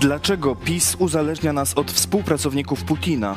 [0.00, 3.36] Dlaczego PiS uzależnia nas od współpracowników Putina?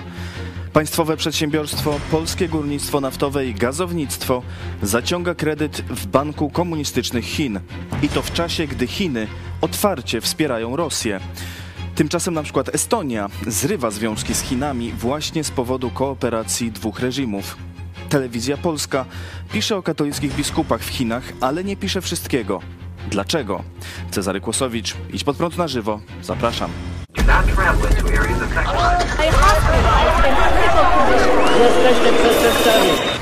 [0.73, 4.41] Państwowe przedsiębiorstwo Polskie Górnictwo Naftowe i Gazownictwo
[4.83, 7.59] zaciąga kredyt w Banku Komunistycznych Chin.
[8.01, 9.27] I to w czasie, gdy Chiny
[9.61, 11.19] otwarcie wspierają Rosję.
[11.95, 17.57] Tymczasem na przykład Estonia zrywa związki z Chinami właśnie z powodu kooperacji dwóch reżimów.
[18.09, 19.05] Telewizja Polska
[19.53, 22.61] pisze o katolickich biskupach w Chinach, ale nie pisze wszystkiego.
[23.11, 23.63] Dlaczego?
[24.11, 25.99] Cezary Kłosowicz, idź pod prąd na żywo.
[26.21, 26.71] Zapraszam.
[31.59, 33.14] Jesteście przestępcami.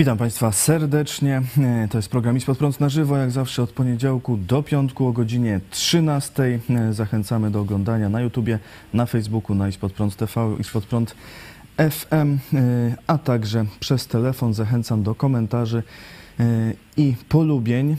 [0.00, 1.42] Witam Państwa serdecznie.
[1.84, 5.06] E, To jest program Idź pod prąd na żywo, jak zawsze od poniedziałku do piątku
[5.06, 6.42] o godzinie 13.
[6.70, 8.58] E, Zachęcamy do oglądania na YouTubie,
[8.94, 11.16] na Facebooku, na Idź pod prąd TV, Idź pod prąd
[11.76, 12.58] FM, e,
[13.06, 15.82] a także przez telefon zachęcam do komentarzy
[16.96, 17.96] i polubień.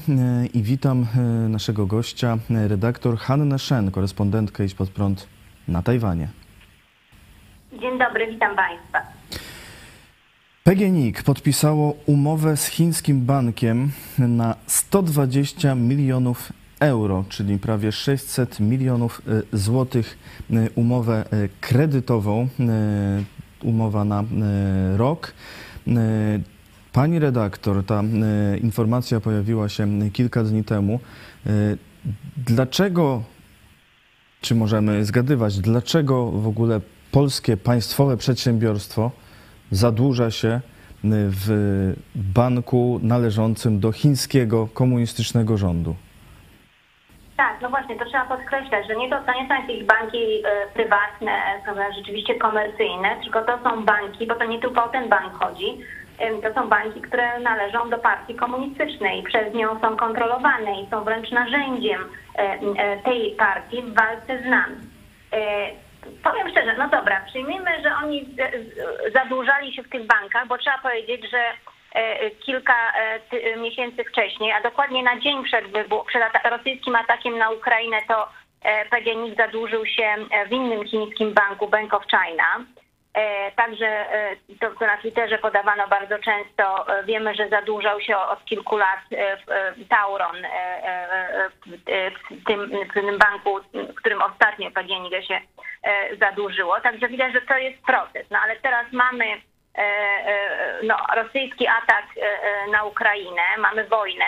[0.53, 1.05] I witam
[1.49, 5.27] naszego gościa, redaktor Hannę Shen, korespondentkę Idź pod prąd
[5.67, 6.27] na Tajwanie.
[7.71, 9.01] Dzień dobry, witam Państwa.
[10.63, 19.21] PGNiG podpisało umowę z chińskim bankiem na 120 milionów euro, czyli prawie 600 milionów
[19.53, 20.17] e, złotych
[20.51, 22.47] e, umowę e, kredytową,
[23.63, 24.23] umowa na
[24.97, 25.33] rok.
[26.93, 28.03] Pani redaktor, ta
[28.61, 30.99] informacja pojawiła się kilka dni temu.
[32.37, 33.23] Dlaczego,
[34.41, 39.11] czy możemy zgadywać, dlaczego w ogóle polskie państwowe przedsiębiorstwo
[39.71, 40.59] zadłuża się y,
[41.03, 41.47] w
[42.15, 45.95] banku należącym do chińskiego komunistycznego rządu.
[47.37, 50.67] Tak, no właśnie, to trzeba podkreślać, że nie to, to nie są jakieś banki e,
[50.73, 51.31] prywatne,
[51.97, 55.77] rzeczywiście komercyjne, tylko to są banki, bo to nie tylko o ten bank chodzi,
[56.43, 61.31] to są banki, które należą do partii komunistycznej, przez nią są kontrolowane i są wręcz
[61.31, 62.01] narzędziem
[62.35, 64.75] e, tej partii w walce z nami.
[66.03, 70.47] E, Powiem szczerze, no dobra, przyjmijmy, że oni e, z- zadłużali się w tych bankach,
[70.47, 71.43] bo trzeba powiedzieć, że
[71.95, 72.75] e, kilka
[73.31, 75.65] e, miesięcy wcześniej, a dokładnie na dzień przed,
[76.07, 78.27] przed rosyjskim atakiem na Ukrainę, to
[78.63, 82.65] e, PGNiG zadłużył się e, w innym chińskim banku, Bank of China.
[83.13, 86.87] E, Także e, to, to na Twitterze podawano bardzo często.
[86.99, 89.37] E, Wiemy, że zadłużał się od kilku lat e, e,
[89.89, 92.11] Tauron, e, e, w e,
[92.47, 95.41] tym, w tym banku, w którym ostatnio PGNiG się e,
[96.19, 96.79] zadłużyło.
[96.81, 98.29] Także widać, że to jest proces.
[98.29, 99.39] No ale teraz mamy e,
[99.77, 104.25] e, no, rosyjski atak e, e, na Ukrainę, mamy wojnę,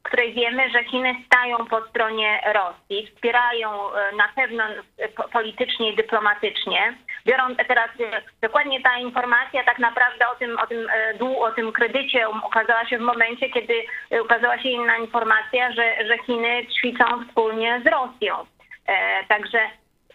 [0.00, 4.64] w której wiemy, że Chiny stają po stronie Rosji, wspierają e, na pewno
[4.98, 6.94] e, po- politycznie i dyplomatycznie.
[7.26, 11.50] Biorą teraz e, dokładnie ta informacja tak naprawdę o tym, o tym, e, dłu- o
[11.52, 13.74] tym kredycie ukazała się w momencie, kiedy
[14.10, 18.46] e, ukazała się inna informacja, że, że Chiny ćwiczą wspólnie z Rosją.
[18.86, 19.58] E, Także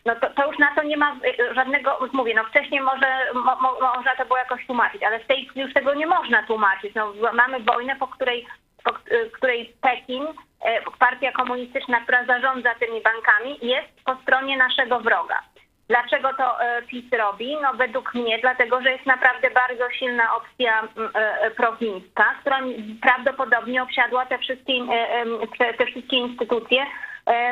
[0.08, 3.56] no to, to już na to nie ma y, żadnego, mówię, no wcześniej może mo,
[3.56, 6.96] mo, można to było jakoś tłumaczyć, ale w tej chwili już tego nie można tłumaczyć.
[6.96, 8.48] No, mamy wojnę, po której,
[8.84, 10.34] po y, której Pekin, y,
[11.00, 15.40] partia komunistyczna, która zarządza tymi bankami, jest po stronie naszego wroga.
[15.90, 16.58] Dlaczego to
[16.88, 17.58] PiS robi?
[17.62, 21.12] No według mnie dlatego, że jest naprawdę bardzo silna opcja mm,
[21.58, 22.60] prochińska, która
[23.02, 24.74] prawdopodobnie obsiadła te wszystkie,
[25.78, 26.86] te, wszystkie instytucje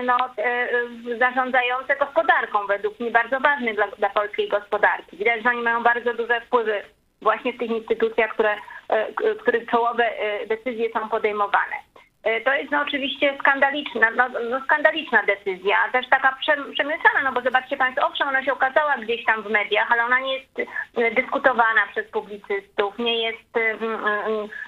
[0.04, 5.18] no, e, e, zarządzające gospodarką, według mnie bardzo ważny dla, dla polskiej gospodarki.
[5.18, 6.82] Widać, że oni mają bardzo duże wpływy
[7.22, 8.56] właśnie w tych instytucjach, które,
[8.90, 11.76] e, których czołowe e, decyzje są podejmowane.
[12.24, 17.32] E, To jest no, oczywiście skandaliczna, no, no, skandaliczna decyzja, też taka prze, przemyślana, no
[17.32, 20.60] bo zobaczcie Państwo, owszem, ona się ukazała gdzieś tam w mediach, ale ona nie jest
[20.98, 23.78] e, dyskutowana przez publicystów, nie jest, e,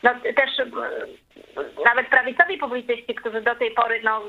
[0.04, 0.66] no też e,
[1.86, 4.22] nawet prawicowi publicyści, którzy do tej pory no,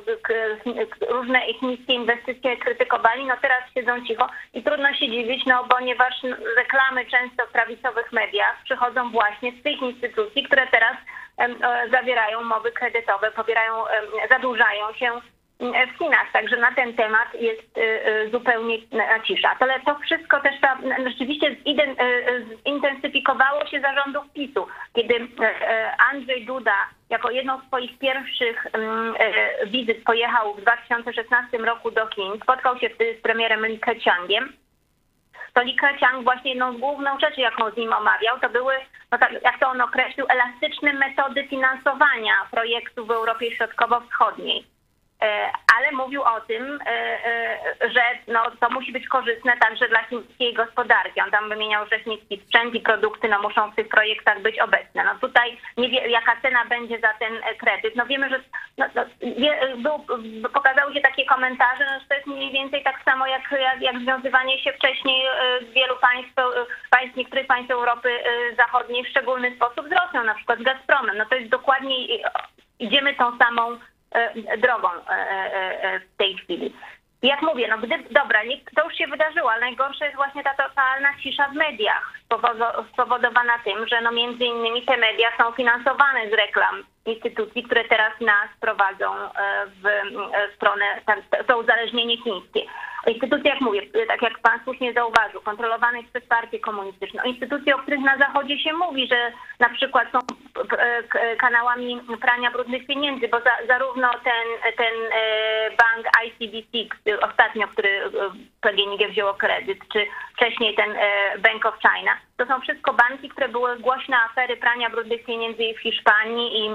[1.09, 6.15] różne chińskie inwestycje krytykowali, no teraz siedzą cicho i trudno się dziwić, no ponieważ
[6.57, 10.97] reklamy często w prawicowych mediach przychodzą właśnie z tych instytucji, które teraz
[11.39, 11.49] e,
[11.91, 13.85] zawierają umowy kredytowe, pobierają,
[14.31, 15.21] zadłużają się
[15.61, 16.33] w Chinach.
[16.33, 18.79] Także na ten temat jest e, e, zupełnie
[19.27, 19.57] cisza.
[19.61, 22.07] Ale to wszystko też ta, rzeczywiście e, e,
[22.67, 26.77] zintensyfikowało się zarządów PiSu, kiedy e, e, Andrzej Duda
[27.11, 32.89] jako jedną z swoich pierwszych e, wizyt pojechał w 2016 roku do Chin, spotkał się
[32.89, 34.53] wtedy z premierem Li Keqiangiem,
[35.55, 38.75] to Li Keqiang właśnie jedną z główną rzeczy, jaką z nim omawiał, to były,
[39.13, 44.78] no tak, jak to on określił, elastyczne metody finansowania projektów w Europie Środkowo-Wschodniej.
[45.23, 46.91] E, ale mówił o tym, e,
[47.27, 51.21] e, że no, to musi być korzystne także dla chińskiej gospodarki.
[51.21, 55.05] On tam wymieniał, że chiński sprzęt i produkty no, muszą w tych projektach być obecne.
[55.05, 57.97] No tutaj nie wie, jaka cena będzie za ten kredyt.
[57.97, 58.41] No wiemy, że
[58.79, 59.05] no, no,
[59.77, 60.19] był,
[60.55, 63.99] pokazały się takie komentarze, no, że to jest mniej więcej tak samo jak, jak, jak
[63.99, 65.27] związywanie się wcześniej
[65.75, 66.35] wielu państw,
[66.91, 68.09] państw, niektórych państw Europy
[68.57, 71.17] Zachodniej w szczególny sposób z Rosją, na przykład z Gazpromem.
[71.19, 71.97] No to jest dokładnie,
[72.79, 73.79] idziemy tą samą
[74.59, 76.75] drogą e, e, w tej chwili.
[77.23, 78.41] Jak mówię, no gdy, dobra,
[78.77, 82.18] to już się wydarzyło, ale najgorsze jest właśnie ta totalna cisza w mediach,
[82.93, 88.21] spowodowana tym, że no między innymi te media są finansowane z reklam instytucji, które teraz
[88.21, 89.15] nas prowadzą
[89.83, 89.87] w
[90.55, 90.85] stronę,
[91.49, 92.61] są uzależnienie chińskie.
[93.07, 97.23] Instytucje, jak mówię, tak jak pan słusznie zauważył, kontrolowane przez partię komunistyczną.
[97.23, 100.19] Instytucje, o których na Zachodzie się mówi, że na przykład są
[100.79, 107.89] e, kanałami prania brudnych pieniędzy, bo za, zarówno ten, ten e, bank ICBC, ostatnio, który
[107.89, 108.11] e,
[108.61, 110.95] PGNiG wzięło kredyt, czy wcześniej ten
[111.39, 115.83] Bank of China, to są wszystko banki, które były głośne afery prania brudnych pieniędzy w
[115.83, 116.71] Hiszpanii i,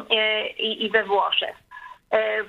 [0.63, 1.55] i, i we Włoszech.
[2.13, 2.43] E,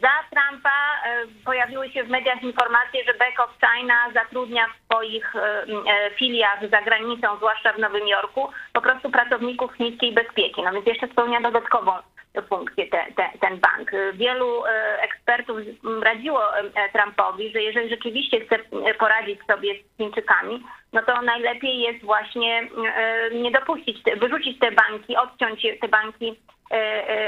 [0.00, 0.70] za Trumpa
[1.06, 6.70] e, pojawiły się w mediach informacje, że Bank of China zatrudnia w swoich e, filiach
[6.70, 10.62] za granicą, zwłaszcza w Nowym Jorku, po prostu pracowników chińskiej bezpieki.
[10.62, 11.92] No więc jeszcze spełnia dodatkową
[12.48, 13.90] funkcję te, te, ten bank.
[14.14, 14.62] Wielu
[15.00, 15.58] ekspertów
[16.02, 16.40] radziło
[16.92, 18.58] Trumpowi, że jeżeli rzeczywiście chce
[18.98, 22.68] poradzić sobie z Chińczykami, no to najlepiej jest właśnie
[23.32, 26.53] nie dopuścić, wyrzucić te banki, odciąć te banki E, e,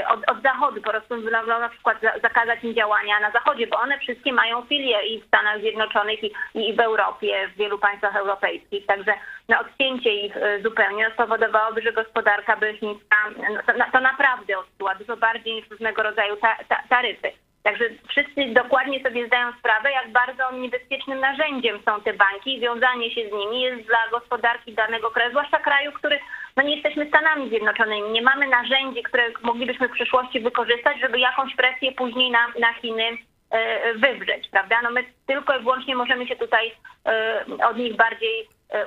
[0.09, 1.15] od, od zachodu, po prostu
[1.59, 5.59] na przykład zakazać im działania na zachodzie, bo one wszystkie mają filie i w Stanach
[5.59, 9.13] Zjednoczonych i, i w Europie, w wielu państwach europejskich, także
[9.47, 13.15] na odcięcie ich e, zupełnie spowodowałoby, że gospodarka by chińska
[13.53, 17.31] no, to, to naprawdę odczuła dużo bardziej niż różnego rodzaju ta, ta, taryfy.
[17.63, 23.11] Także wszyscy dokładnie sobie zdają sprawę, jak bardzo niebezpiecznym narzędziem są te banki i wiązanie
[23.11, 26.19] się z nimi jest dla gospodarki danego kraju, zwłaszcza kraju, który
[26.57, 28.11] no nie jesteśmy Stanami Zjednoczonymi.
[28.11, 33.03] Nie mamy narzędzi, które moglibyśmy w przyszłości wykorzystać, żeby jakąś presję później na, na Chiny
[33.49, 34.75] e, wywrzeć, prawda?
[34.83, 36.71] No my tylko i wyłącznie możemy się tutaj
[37.05, 38.85] e, od nich bardziej, e,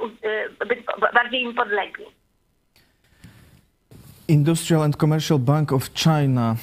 [0.66, 0.78] być
[1.14, 2.04] bardziej im podlegli.
[4.28, 6.56] Industrial and Commercial Bank of China,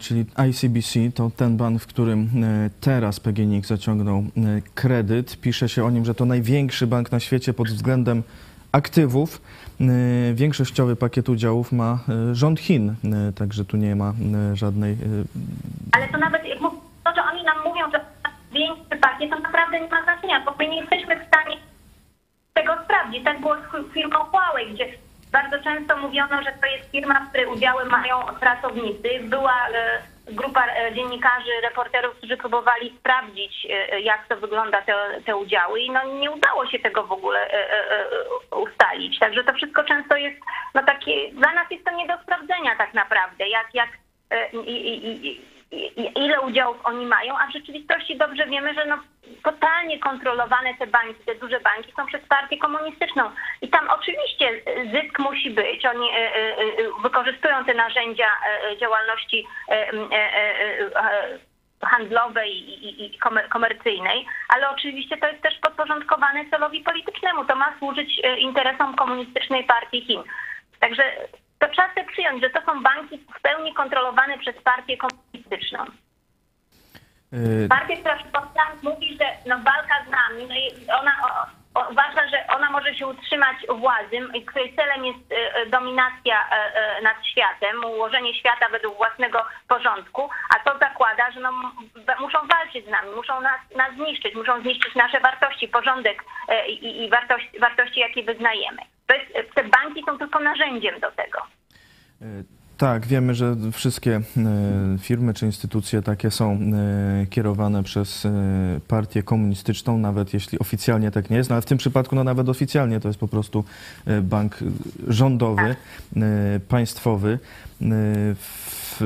[0.00, 2.28] czyli ICBC, to ten bank, w którym
[2.80, 4.24] teraz PGNiG zaciągnął
[4.74, 5.40] kredyt.
[5.40, 8.22] Pisze się o nim, że to największy bank na świecie pod względem
[8.74, 9.40] aktywów.
[9.80, 11.98] Y, większościowy pakiet udziałów ma
[12.30, 14.12] y, rząd Chin, y, także tu nie ma
[14.54, 14.96] żadnej...
[15.92, 16.58] Ale to nawet jak
[17.04, 18.00] to, że oni nam mówią, że
[18.52, 21.56] większy pakiet, to naprawdę nie ma znaczenia, bo my nie jesteśmy w stanie
[22.54, 23.24] tego sprawdzić.
[23.24, 24.86] Tak było z firmą Huawei, gdzie
[25.34, 29.08] bardzo często mówiono, że to jest firma, w której udziały mają pracownicy.
[29.22, 29.66] Była
[30.26, 34.94] grupa e, dziennikarzy, reporterów, którzy próbowali sprawdzić, e, jak to wygląda te,
[35.26, 37.66] te udziały i no nie udało się tego w ogóle e,
[38.56, 39.18] ustalić.
[39.18, 40.40] Także to wszystko często jest,
[40.74, 43.88] no takie, dla nas jest to nie do sprawdzenia tak naprawdę, jak, jak
[44.52, 45.40] i, i, i,
[46.16, 48.98] ile udziałów oni mają, a w rzeczywistości dobrze wiemy, że no,
[49.42, 53.30] totalnie kontrolowane te banki, te duże banki są przez partię komunistyczną.
[53.62, 54.62] I tam oczywiście
[54.92, 55.86] zysk musi być.
[55.86, 56.66] Oni e, e, e,
[57.02, 58.28] wykorzystują te narzędzia
[58.80, 59.46] działalności
[61.82, 62.50] handlowej
[63.04, 63.18] i,
[63.50, 67.44] komercyjnej, ale oczywiście to jest też podporządkowane celowi politycznemu.
[67.44, 70.22] To ma służyć interesom komunistycznej partii Chin.
[70.80, 71.02] Także
[71.58, 75.84] to trzeba sobie przyjąć, że to są banki w pełni kontrolowane przez partię komunistyczną.
[77.32, 77.68] Yy...
[77.68, 82.28] Partia, która przypominam, mówi, że no walka z nami, no i ona o, o, uważa,
[82.28, 87.84] że ona może się utrzymać władzy, której celem jest e, e, dominacja e, nad światem,
[87.84, 91.52] ułożenie świata według własnego porządku, a to zakłada, że no,
[92.20, 96.24] muszą walczyć z nami, muszą nas, nas zniszczyć, muszą zniszczyć nasze wartości, porządek
[96.68, 98.82] i, i wartości, wartości, jakie wyznajemy.
[99.34, 101.38] Jest, te banki są tylko narzędziem do tego.
[102.22, 102.24] E,
[102.78, 104.22] tak, wiemy, że wszystkie e,
[104.98, 108.26] firmy czy instytucje takie są e, kierowane przez
[108.88, 112.48] partię komunistyczną, nawet jeśli oficjalnie tak nie jest, no ale w tym przypadku no nawet
[112.48, 113.64] oficjalnie to jest po prostu
[114.22, 114.58] bank
[115.08, 115.76] rządowy,
[116.14, 116.62] tak.
[116.68, 117.38] państwowy.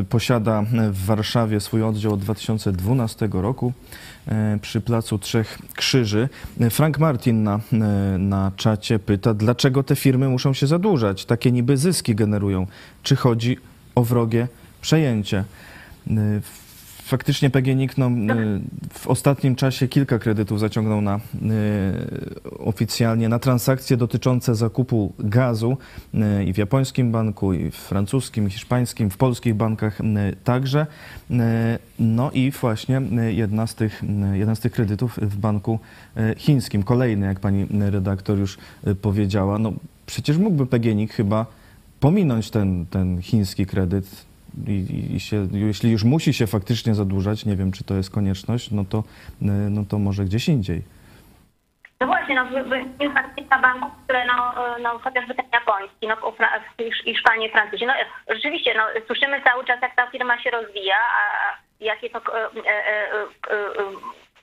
[0.09, 3.73] Posiada w Warszawie swój oddział od 2012 roku.
[4.29, 6.29] E, przy Placu Trzech Krzyży.
[6.71, 7.79] Frank Martin na, e,
[8.19, 11.25] na czacie pyta, dlaczego te firmy muszą się zadłużać?
[11.25, 12.67] Takie niby zyski generują.
[13.03, 13.57] Czy chodzi
[13.95, 14.49] o wrogie
[14.81, 15.45] przejęcie?
[17.09, 18.61] Faktycznie PGNiG no, y,
[18.91, 21.21] w ostatnim czasie kilka kredytów zaciągnął na, y,
[22.59, 25.77] oficjalnie na transakcje dotyczące zakupu gazu
[26.15, 29.99] y, i w japońskim banku, i w francuskim, i hiszpańskim, w polskich bankach
[30.45, 30.87] także.
[31.99, 35.79] No i właśnie jedna z tych, jeden z tych kredytów w banku
[36.37, 38.59] chińskim, kolejny, jak pani redaktor już
[39.03, 39.59] powiedziała.
[39.59, 39.73] No,
[40.07, 41.47] przecież mógłby PGNiG chyba
[42.01, 44.28] pominąć ten, ten chiński kredyt
[44.69, 48.71] i, i- się, jeśli już musi się faktycznie zadłużać, nie wiem, czy to jest konieczność,
[48.71, 49.03] no to, y,
[49.49, 50.83] no to może gdzieś indziej.
[52.01, 52.85] No właśnie, no wy-
[53.37, 56.17] kilka banków, które no, no chociażby ten japoński, no
[56.79, 57.87] Hisz- Hiszpanii, Francuzi.
[57.87, 57.93] No
[58.35, 61.25] rzeczywiście, no słyszymy cały czas, jak ta firma się rozwija, a
[61.85, 63.57] jakie to e, e, e, e,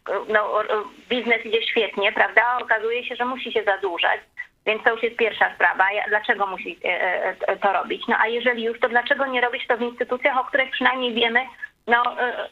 [0.10, 0.68] e, no, e,
[1.10, 2.58] biznes idzie świetnie, prawda?
[2.62, 4.20] Okazuje się, że musi się zadłużać.
[4.66, 5.86] Więc to już jest pierwsza sprawa.
[6.08, 8.04] Dlaczego musi e, e, to robić?
[8.08, 11.46] No a jeżeli już, to dlaczego nie robić to w instytucjach, o których przynajmniej wiemy,
[11.88, 12.50] no e,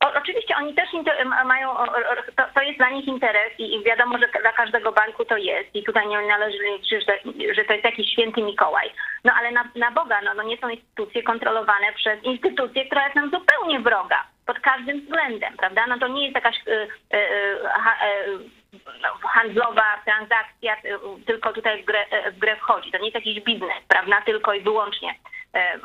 [0.00, 0.88] oczywiście oni też
[1.44, 1.68] mają,
[2.54, 6.08] to, jest dla nich interes i, wiadomo, że dla każdego banku to jest i tutaj
[6.08, 7.04] nie należy liczyć,
[7.56, 8.90] że, to jest jakiś święty Mikołaj.
[9.24, 13.16] No ale na, na Boga, no, no nie są instytucje kontrolowane przez instytucję, która jest
[13.16, 15.86] nam zupełnie wroga pod każdym względem, prawda?
[15.86, 16.56] No to nie jest jakaś
[19.34, 22.90] handlowa transakcja, y, tylko tutaj w grę, w grę wchodzi.
[22.90, 24.22] To nie jest jakiś biznes, prawda?
[24.26, 25.14] Tylko i wyłącznie.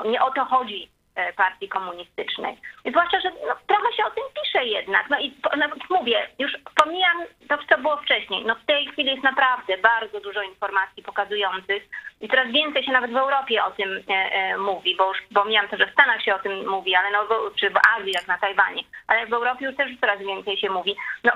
[0.06, 2.58] Y, Nie o to chodzi e, partii komunistycznej.
[2.86, 5.10] Zwłaszcza, że no, trochę się o tym pisze jednak.
[5.10, 6.52] No i po- no, mówię, już
[6.84, 7.18] pomijam
[7.50, 8.46] to, co było wcześniej.
[8.46, 11.84] No w tej chwili jest naprawdę bardzo dużo informacji pokazujących
[12.22, 15.68] i coraz więcej się nawet w Europie o tym e, e, mówi, bo już pomijam
[15.68, 17.28] to, że w Stanach się o tym mówi, ale no,
[17.60, 20.96] czy w Azji, jak na Tajwanie, ale w Europie już też coraz więcej się mówi.
[21.24, 21.32] No,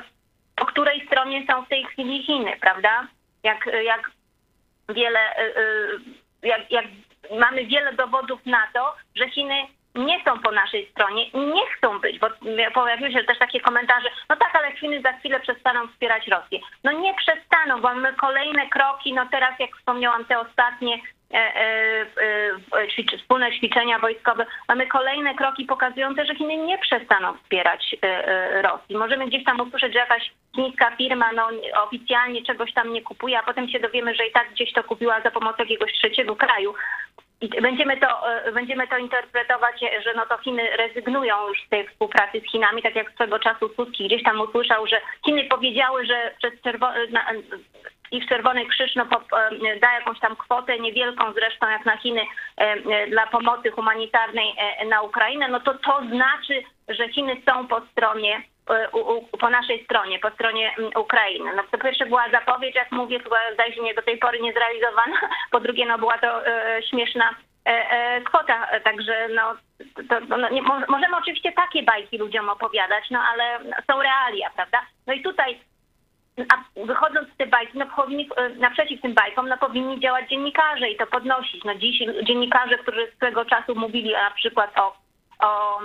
[0.55, 3.07] po której stronie są w tej chwili Chiny, prawda?
[3.43, 4.11] Jak, jak
[4.89, 5.59] wiele, y,
[6.43, 6.85] y, jak, jak
[7.39, 11.99] mamy wiele dowodów na to, że Chiny nie są po naszej stronie i nie chcą
[11.99, 12.27] być, bo
[12.73, 16.59] pojawiły się też takie komentarze, no tak, ale Chiny za chwilę przestaną wspierać Rosję.
[16.83, 20.99] No nie przestaną, bo mamy kolejne kroki, no teraz jak wspomniałam te ostatnie
[23.33, 28.97] wspólne ćwiczenia wojskowe, mamy kolejne kroki pokazujące, że Chiny nie przestaną wspierać e, e, Rosji.
[28.97, 31.49] Możemy gdzieś tam usłyszeć, że jakaś chińska firma no,
[31.83, 35.21] oficjalnie czegoś tam nie kupuje, a potem się dowiemy, że i tak gdzieś to kupiła
[35.21, 36.73] za pomocą jakiegoś trzeciego kraju.
[37.41, 41.87] I będziemy to, e, będziemy to interpretować, że no to Chiny rezygnują już z tej
[41.87, 46.33] współpracy z Chinami, tak jak swego czasu Suski gdzieś tam usłyszał, że Chiny powiedziały, że
[46.37, 46.93] przez czerwo-
[48.13, 52.21] na, ich Czerwony Krzyż no, e, da jakąś tam kwotę, niewielką zresztą jak na Chiny,
[52.21, 54.55] e, e, dla pomocy humanitarnej
[54.89, 58.43] na Ukrainę, no to to znaczy, że Chiny są po stronie
[59.39, 61.51] po naszej stronie, po stronie Ukrainy.
[61.55, 65.15] No, po pierwsze była zapowiedź, jak mówię, chyba zdaje się do tej pory nie zrealizowana.
[65.51, 69.55] Po drugie, no była to e, śmieszna e, kwota, także no,
[70.09, 73.59] to, no nie, mo- możemy oczywiście takie bajki ludziom opowiadać, no ale
[73.91, 74.81] są realia, prawda?
[75.07, 75.59] No i tutaj
[76.37, 80.89] a wychodząc z tej bajki, no powinni, e, naprzeciw tym bajkom, no powinni działać dziennikarze
[80.89, 81.63] i to podnosić.
[81.63, 84.95] No dziś dziennikarze, którzy swego czasu mówili na przykład o,
[85.39, 85.79] o,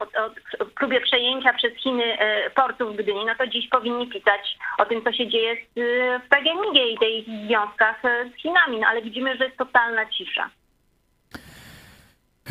[0.00, 0.24] o,
[0.58, 4.86] o próbie przejęcia przez Chiny e, portu w Gdyni, no to dziś powinni pisać o
[4.86, 5.78] tym, co się dzieje z,
[6.24, 10.50] w PGNiG i tych związkach e, z Chinami, no ale widzimy, że jest totalna cisza.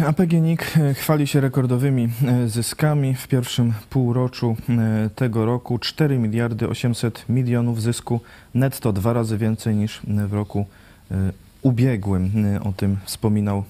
[0.07, 3.15] A PGNiG e, chwali się rekordowymi e, zyskami.
[3.15, 8.21] W pierwszym półroczu e, tego roku 4 miliardy 800 milionów zysku
[8.53, 10.65] netto, dwa razy więcej niż w roku
[11.61, 12.31] ubiegłym.
[12.63, 13.63] O tym wspominał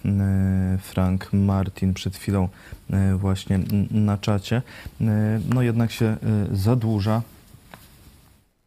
[0.82, 2.50] Frank Martin przed chwilą
[3.16, 3.60] właśnie
[3.92, 4.62] na czacie.
[5.50, 6.18] No jednak się
[6.52, 7.22] zadłuża.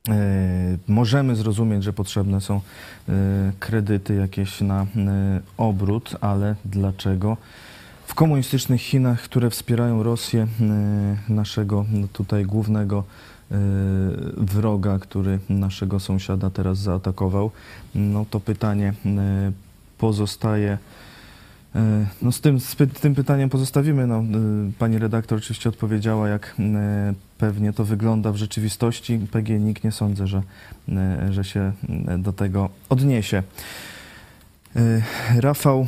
[0.09, 2.57] E, Możemy zrozumieć, że potrzebne są
[3.09, 3.13] e,
[3.61, 4.87] kredyty jakieś na e,
[5.57, 7.37] obrót, ale dlaczego?
[8.07, 10.47] W komunistycznych Chinach, które wspierają Rosję,
[11.29, 13.05] naszego no, tutaj głównego
[14.37, 17.51] wroga, który naszego sąsiada teraz zaatakował,
[17.95, 18.95] no to pytanie
[19.99, 20.79] pozostaje.
[21.77, 24.07] E, No z tym, z tym pytaniem pozostawimy.
[24.07, 24.23] No, e,
[24.79, 29.19] pani redaktor oczywiście odpowiedziała, jak e, pewnie to wygląda w rzeczywistości.
[29.33, 30.43] PGNiG nie sądzę, że,
[31.31, 31.73] że się
[32.19, 33.43] do tego odniesie.
[35.37, 35.87] Rafał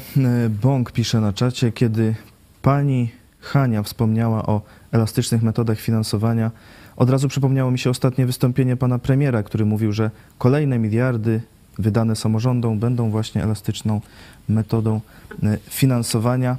[0.62, 2.14] Bąk pisze na czacie, kiedy
[2.62, 3.10] pani
[3.40, 4.62] Hania wspomniała o
[4.92, 6.50] elastycznych metodach finansowania,
[6.96, 11.40] od razu przypomniało mi się ostatnie wystąpienie pana premiera, który mówił, że kolejne miliardy
[11.78, 14.00] wydane samorządom będą właśnie elastyczną
[14.48, 15.00] metodą
[15.42, 16.56] e, finansowania.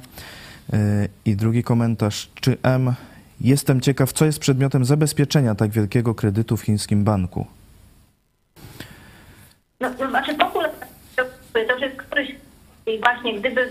[0.72, 2.94] E, I drugi komentarz, czy M.
[3.40, 7.46] Jestem ciekaw, co jest przedmiotem zabezpieczenia tak wielkiego kredytu w chińskim banku.
[9.80, 10.70] No, no znaczy w ogóle
[11.52, 12.28] to jest któryś
[12.86, 13.70] i właśnie gdyby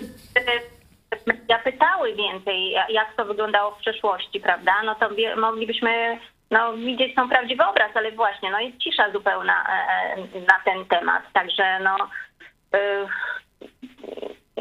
[1.26, 5.10] media pytały więcej, jak to wyglądało w przeszłości, prawda, no to
[5.42, 6.18] moglibyśmy
[6.52, 11.24] no, widzieć tą prawdziwy obraz, ale właśnie, no jest cisza zupełna e, na ten temat,
[11.34, 11.98] także no,
[12.76, 13.08] y,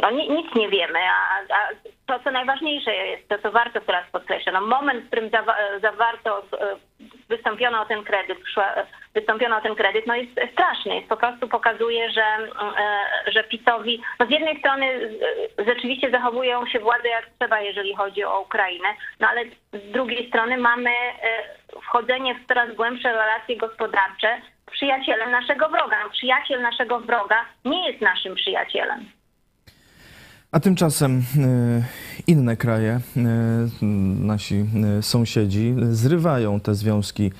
[0.03, 1.69] no nic nie wiemy, a, a,
[2.07, 5.31] to, co najważniejsze jest, to co warto teraz podkreślać, no moment, w którym
[5.83, 6.43] zawarto,
[7.29, 8.38] wystąpiono o ten kredyt,
[9.14, 12.25] wystąpiono o ten kredyt, no jest straszny, jest po prostu pokazuje, że,
[13.26, 15.11] że PiSowi, no z jednej strony
[15.67, 18.88] rzeczywiście zachowują się władze jak trzeba, jeżeli chodzi o Ukrainę,
[19.21, 20.91] no ale z drugiej strony mamy
[21.88, 24.41] wchodzenie w coraz głębsze relacje gospodarcze
[24.73, 25.97] przyjacielem naszego wroga.
[26.05, 29.07] No, przyjaciel naszego wroga nie jest naszym przyjacielem.
[30.55, 31.23] A tymczasem e,
[32.26, 33.21] inne kraje, e,
[34.21, 34.55] nasi
[34.99, 37.33] e, sąsiedzi, zrywają te związki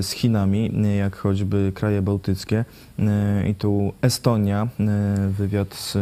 [0.00, 2.64] z Chinami, jak choćby kraje bałtyckie.
[3.50, 4.68] I tu Estonia,
[5.28, 5.98] wywiad z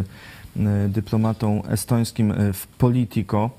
[0.88, 3.50] dyplomatą estońskim w Politico,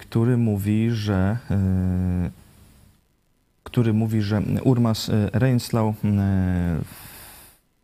[0.00, 1.36] który mówi, że
[3.70, 5.94] który mówi, że Urmas Reinslau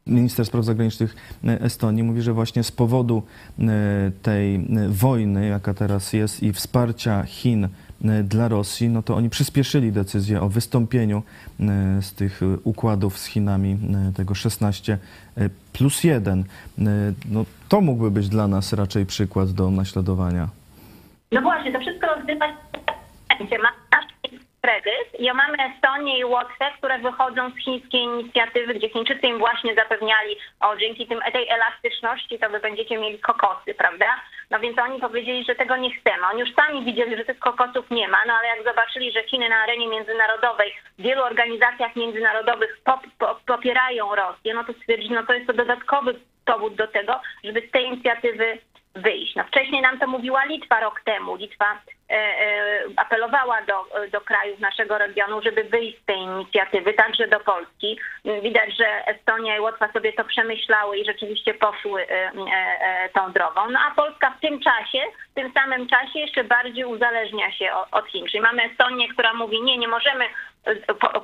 [0.06, 3.22] minister spraw zagranicznych Estonii mówi, że właśnie z powodu
[3.58, 3.64] e,
[4.22, 7.68] tej wojny, jaka teraz jest i wsparcia Chin e,
[8.22, 11.22] dla Rosji, no to oni przyspieszyli decyzję o wystąpieniu
[11.60, 13.78] e, z tych układów z Chinami,
[14.16, 14.98] tego 16
[15.72, 16.44] plus 1.
[17.28, 20.48] No, to mógłby być dla nas raczej przykład do naśladowania.
[21.32, 22.06] No właśnie, to wszystko
[23.48, 23.58] się.
[23.58, 23.68] Ma
[24.66, 25.20] kredyt.
[25.20, 30.36] Ja mamy Estonię i Łotwę, które wychodzą z chińskiej inicjatywy, gdzie Chińczycy im właśnie zapewniali,
[30.60, 34.06] o dzięki tym, tej elastyczności to wy będziecie mieli kokosy, prawda?
[34.50, 36.26] No więc oni powiedzieli, że tego nie chcemy.
[36.32, 39.48] Oni już sami widzieli, że tych kokosów nie ma, no ale jak zobaczyli, że Chiny
[39.48, 45.26] na arenie międzynarodowej w wielu organizacjach międzynarodowych pop, pop, popierają Rosję, no to stwierdzili, no
[45.26, 48.58] to jest to dodatkowy powód do tego, żeby z tej inicjatywy
[48.94, 49.34] wyjść.
[49.36, 51.36] No wcześniej nam to mówiła Litwa rok temu.
[51.36, 51.78] Litwa
[52.96, 57.98] apelowała do, do krajów naszego regionu, żeby wyjść z tej inicjatywy, także do Polski.
[58.42, 62.30] Widać, że Estonia i Łotwa sobie to przemyślały i rzeczywiście poszły e,
[63.14, 63.70] tą drogą.
[63.70, 64.98] No a Polska w tym czasie,
[65.30, 68.26] w tym samym czasie jeszcze bardziej uzależnia się od Chin.
[68.26, 70.24] Czyli mamy Estonię, która mówi, nie, nie możemy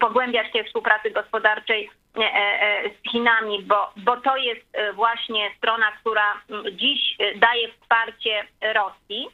[0.01, 5.93] pogłębiać tej współpracy gospodarczej e, e, z Chinami, bo, bo to jest e, właśnie strona,
[6.01, 6.43] która
[6.73, 9.29] dziś daje wsparcie Rosji,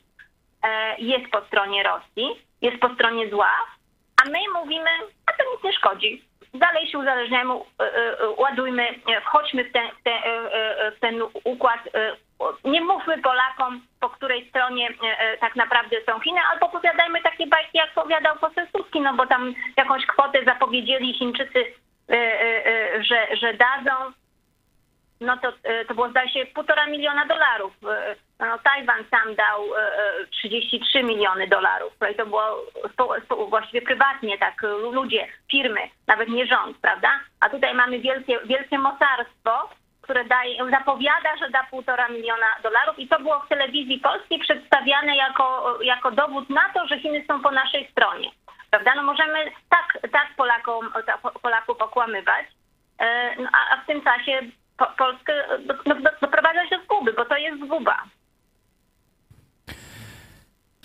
[0.99, 3.51] jest po stronie Rosji, jest po stronie zła,
[4.23, 4.91] a my mówimy,
[5.27, 6.25] a to nic nie szkodzi.
[6.55, 7.55] Dalej się uzależniamy,
[8.37, 8.89] ładujmy,
[9.27, 10.23] wchodźmy w ten, ten,
[10.97, 11.81] w ten układ
[12.65, 17.47] nie mówmy Polakom, po której stronie e, e, tak naprawdę są Chiny, albo powiadajmy takie
[17.47, 21.65] bajki, jak powiadał poseł Suski, no bo tam jakąś kwotę zapowiedzieli Chińczycy,
[22.11, 24.13] e, że, że dadzą.
[25.21, 25.53] No to,
[25.89, 27.73] to było zdaje się półtora miliona dolarów.
[28.39, 29.63] No, Tajwan sam dał
[30.31, 31.93] 33 miliony dolarów.
[32.13, 32.57] I to było
[33.49, 37.09] właściwie prywatnie, tak, ludzie, firmy, nawet nie rząd, prawda?
[37.41, 39.71] A tutaj mamy wielkie, wielkie mocarstwo,
[40.09, 45.17] które daje, zapowiada, że da półtora miliona dolarów i to było w telewizji polskiej przedstawiane
[45.17, 48.31] jako, jako dowód na to, że Chiny są po naszej stronie.
[48.71, 48.95] Prawda?
[48.95, 50.93] No możemy tak, tak Polakom,
[51.43, 52.47] Polaków okłamywać,
[52.99, 54.41] e, no, a, w tym czasie
[54.99, 55.33] Polskę
[55.87, 57.97] no, doprowadzać do zguby, bo to jest zguba.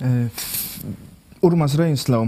[0.02, 0.30] E,
[1.42, 2.28] Urmas Reinslau, e,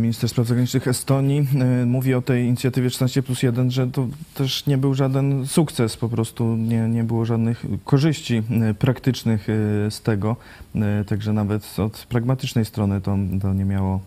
[0.00, 4.66] minister spraw zagranicznych Estonii, e, mówi o tej inicjatywie 16 plus 1, że to też
[4.66, 8.42] nie był żaden sukces, po prostu nie, nie było żadnych korzyści
[8.78, 9.46] praktycznych
[9.90, 10.36] z tego,
[11.06, 14.00] także nawet od pragmatycznej strony to, to nie miało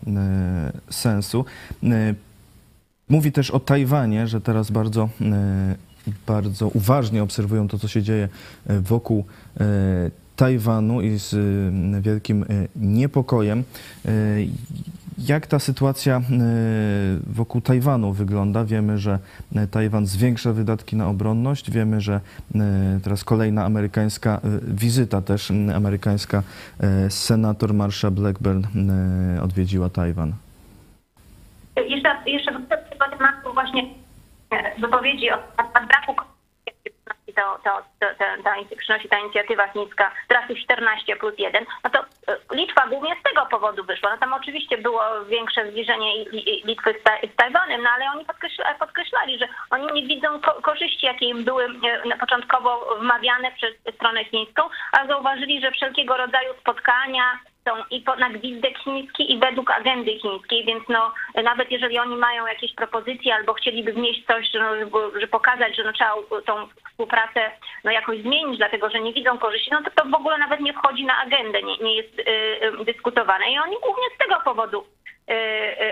[0.89, 1.45] sensu.
[3.09, 5.09] Mówi też o Tajwanie, że teraz bardzo,
[6.27, 8.29] bardzo uważnie obserwują to, co się dzieje
[8.65, 9.25] wokół
[10.35, 13.63] Tajwanu i z y, wielkim niepokojem.
[15.17, 16.21] Jak ta sytuacja
[17.27, 18.65] wokół Tajwanu wygląda?
[18.65, 19.19] Wiemy, że
[19.71, 21.71] Tajwan zwiększa wydatki na obronność.
[21.71, 22.19] Wiemy, że
[23.03, 26.43] teraz kolejna amerykańska wizyta, też amerykańska
[27.09, 28.63] senator Marsha Blackburn
[29.41, 30.33] odwiedziła Tajwan.
[31.89, 34.04] Jeszcze, jeszcze tego tematu właśnie e,
[34.77, 35.37] wypowiedzi o,
[35.87, 36.15] braku
[37.35, 38.07] to, to, to,
[38.43, 43.23] ta, przynosi ta inicjatywa chińska trasy 14 plus 1, no to e, Litwa głównie z
[43.23, 44.09] tego powodu wyszła.
[44.09, 46.25] No tam oczywiście było większe zbliżenie
[46.65, 51.25] Litwy z, Tajwanem, no ale oni podkreślali, podkreślali, że oni nie widzą ko korzyści, jakie
[51.25, 51.67] im były
[52.19, 58.77] początkowo wmawiane przez stronę chińską, a zauważyli, że wszelkiego rodzaju spotkania, są i ponad widzek
[58.77, 63.93] chiński i według agendy chińskiej, więc no nawet jeżeli oni mają jakieś propozycje albo chcieliby
[63.93, 64.69] wnieść coś, że, no,
[65.19, 66.13] że pokazać, że no, trzeba
[66.45, 67.51] tą współpracę
[67.83, 70.73] no, jakoś zmienić, dlatego że nie widzą korzyści, no to to w ogóle nawet nie
[70.73, 72.23] wchodzi na agendę, nie, nie jest y,
[72.81, 73.51] y, dyskutowane.
[73.51, 74.85] I oni głównie z tego powodu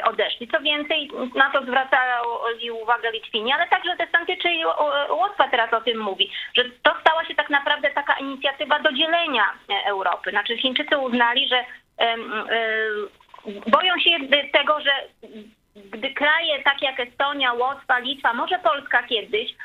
[0.03, 0.47] odeszli.
[0.47, 5.81] Co więcej, na to zwracali uwagę Litwini, ale także Desantyczy i Ł- Łotwa teraz o
[5.81, 10.29] tym mówi, że to stała się tak naprawdę taka inicjatywa do dzielenia e, Europy.
[10.31, 11.65] Znaczy Chińczycy uznali, że
[11.99, 12.15] e,
[13.67, 14.11] boją się
[14.53, 14.91] tego, że
[15.75, 19.55] gdy kraje takie jak Estonia, Łotwa, Litwa, może Polska kiedyś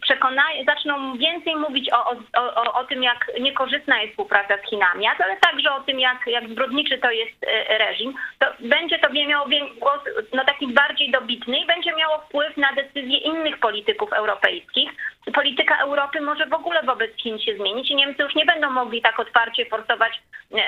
[0.00, 5.06] przekonają, zaczną więcej mówić o, o, o, o tym, jak niekorzystna jest współpraca z Chinami,
[5.06, 9.46] ale także o tym, jak, jak zbrodniczy to jest e, reżim, to będzie to miało
[9.78, 10.00] głos
[10.32, 14.90] no, taki bardziej dobitny i będzie miało wpływ na decyzje innych polityków europejskich.
[15.34, 19.02] Polityka Europy może w ogóle wobec Chin się zmienić i Niemcy już nie będą mogli
[19.02, 20.22] tak otwarcie forsować
[20.54, 20.62] e, e,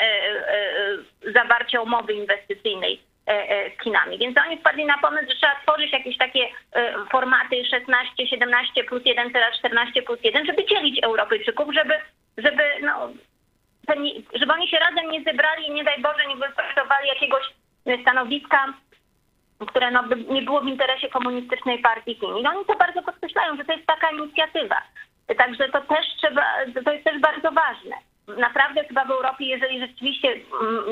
[1.25, 4.19] e, zawarcia umowy inwestycyjnej z Chinami.
[4.19, 9.03] Więc oni wpadli na pomysł, że trzeba tworzyć jakieś takie e, formaty 16, 17 plus
[9.05, 11.95] 1, teraz 14 plus 1, żeby dzielić Europejczyków, żeby,
[12.39, 13.09] żeby, no,
[14.35, 17.43] żeby oni się razem nie zebrali i nie daj Boże nie wypracowali jakiegoś
[17.87, 18.75] e, stanowiska,
[19.67, 22.37] które no, by nie było w interesie komunistycznej partii Chin.
[22.37, 24.83] I oni to bardzo podkreślają, że to jest taka inicjatywa.
[25.39, 26.45] Także to też trzeba,
[26.85, 27.97] to jest też bardzo ważne.
[28.37, 30.29] Naprawdę chyba w Europie, jeżeli rzeczywiście
[30.63, 30.85] mm,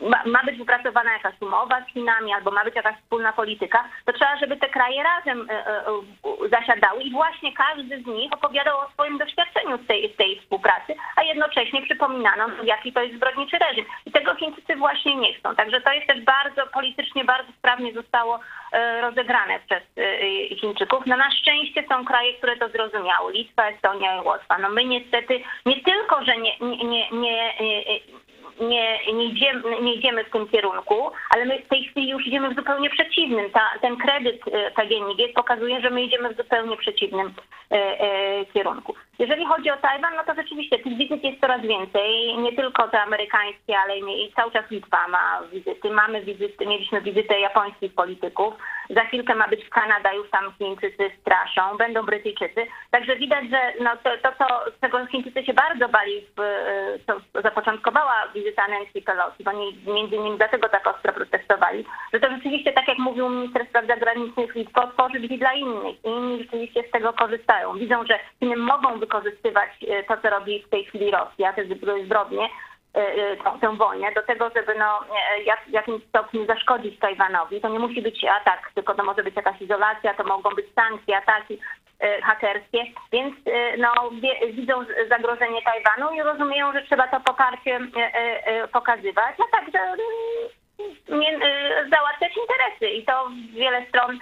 [0.00, 4.36] ma, być wypracowana jakaś umowa z Chinami albo ma być jakaś wspólna polityka, to trzeba,
[4.36, 5.82] żeby te kraje razem e, e,
[6.50, 10.94] zasiadały i właśnie każdy z nich opowiadał o swoim doświadczeniu z tej, z tej współpracy,
[11.16, 13.84] a jednocześnie przypominano, jaki to jest zbrodniczy reżim.
[14.06, 15.54] I tego Chińczycy właśnie nie chcą.
[15.54, 18.40] Także to jest też bardzo politycznie, bardzo sprawnie zostało
[18.72, 19.82] e, rozegrane przez
[20.60, 21.06] Chińczyków.
[21.06, 23.32] No na szczęście są kraje, które to zrozumiały.
[23.32, 24.58] Litwa, Estonia i Łotwa.
[24.58, 27.54] No my niestety nie tylko, że nie, nie, nie, nie
[28.68, 32.50] nie, nie, idziemy, nie idziemy w tym kierunku, ale my w tej chwili już idziemy
[32.50, 33.50] w zupełnie przeciwnym.
[33.50, 37.34] Ta, ten kredyt e, PGNiG pokazuje, że my idziemy w zupełnie przeciwnym
[37.70, 38.94] e, e, kierunku.
[39.18, 42.38] Jeżeli chodzi o Tajwan, no to rzeczywiście tych wizyt jest coraz więcej.
[42.38, 45.90] Nie tylko te amerykańskie, ale i cały czas Litwa ma wizyty.
[45.90, 48.54] Mamy wizyty, mieliśmy wizytę japońskich polityków.
[48.90, 51.76] Za chwilkę ma być Kanada, już tam Chińczycy straszą.
[51.76, 52.66] Będą Brytyjczycy.
[52.90, 54.46] Także widać, że no to, to co,
[54.80, 60.16] czego Chińczycy się bardzo bali, w, e, co zapoczątkowała wizyta Nancy Pelosi, bo oni między
[60.16, 64.86] innymi dlatego tak ostro protestowali, że to rzeczywiście, tak jak mówił minister spraw zagranicznych Litwo,
[64.86, 67.78] tworzy drzwi dla innych i inni rzeczywiście z tego korzystają.
[67.78, 71.64] Widzą, że Chiny mogą wykorzystywać e, to, co robi w tej chwili Rosja, te
[72.04, 72.48] zbrodnie,
[72.94, 75.00] e, e, tę wojnę do tego, żeby no,
[75.44, 77.60] jak, w jakimś stopniu zaszkodzić Tajwanowi.
[77.60, 81.16] To nie musi być atak, tylko to może być jakaś izolacja, to mogą być sankcje,
[81.16, 81.58] ataki
[82.22, 83.34] hakerskie, więc
[83.78, 84.10] no,
[84.52, 87.80] widzą zagrożenie Tajwanu i rozumieją, że trzeba to poparcie
[88.72, 89.78] pokazywać, a także
[91.08, 91.40] mm,
[91.90, 94.18] załatwiać interesy i to wiele stron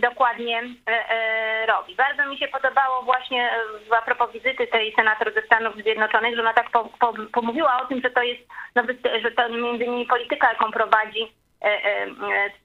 [0.00, 1.94] dokładnie e, e, robi.
[1.94, 6.40] Bardzo mi się podobało właśnie e, a propos wizyty tej senator ze Stanów Zjednoczonych, że
[6.40, 8.42] ona tak po, po, pomówiła o tym, że to jest,
[8.74, 8.82] no,
[9.22, 11.32] że to między innymi polityka, jaką prowadzi
[11.62, 12.06] e, e,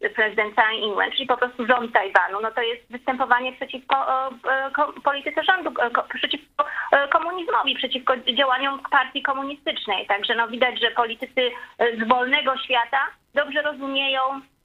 [0.01, 4.29] e, prezydent Tsai Ing-wen, czyli po prostu rząd Tajwanu, no to jest występowanie przeciwko e,
[4.51, 10.07] e, ko- polityce rządu, e, ko- przeciwko e, komunizmowi, przeciwko działaniom partii komunistycznej.
[10.07, 14.56] Także no widać, że politycy e, z wolnego świata dobrze rozumieją, e, e,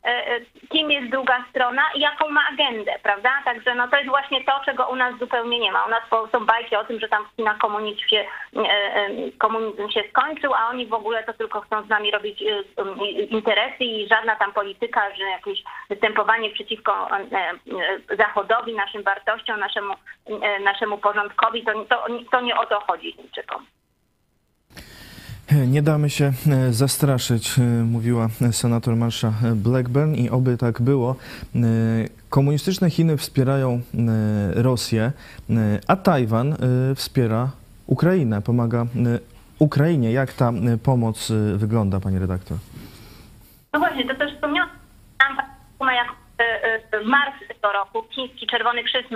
[0.68, 3.30] kim jest druga strona i jaką ma agendę, prawda?
[3.44, 5.84] Także no to jest właśnie to, czego u nas zupełnie nie ma.
[5.84, 8.24] U nas są bajki o tym, że tam w Chinach komunizm się,
[8.56, 12.42] e, e, komunizm się skończył, a oni w ogóle to tylko chcą z nami robić
[12.42, 17.24] e, e, interesy i żadna tam polityka, że jakieś występowanie przeciwko e,
[18.10, 19.94] e, Zachodowi, naszym wartościom, naszemu,
[20.42, 23.66] e, naszemu porządkowi, to, to, to nie o to chodzi Chińczykom.
[25.66, 31.16] Nie damy się e, zastraszyć, e, mówiła senator Marsha Blackburn i oby tak było.
[31.54, 31.58] E,
[32.30, 33.80] Komunistyczne Chiny wspierają
[34.54, 35.12] Rosję,
[35.88, 36.56] a Tajwan
[36.94, 37.50] wspiera
[37.86, 38.86] Ukrainę, pomaga
[39.58, 40.12] Ukrainie.
[40.12, 42.58] Jak ta pomoc wygląda, pani redaktor?
[43.72, 44.70] No właśnie, to też wspomniałam,
[45.80, 49.06] jak e, e, w marcu tego roku chiński Czerwony Krzyż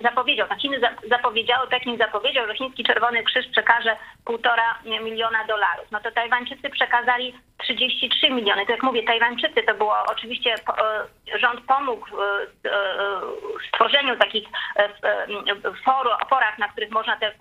[0.00, 5.90] zapowiedział, no Chiny za- zapowiedziały, Pekin zapowiedział, że chiński Czerwony Krzyż przekaże półtora miliona dolarów.
[5.90, 8.66] No to Tajwańczycy przekazali 33 miliony.
[8.66, 12.06] To jak mówię, Tajwańczycy to było oczywiście e, rząd pomógł
[13.60, 14.48] w stworzeniu takich
[16.30, 17.32] forach, na których można tę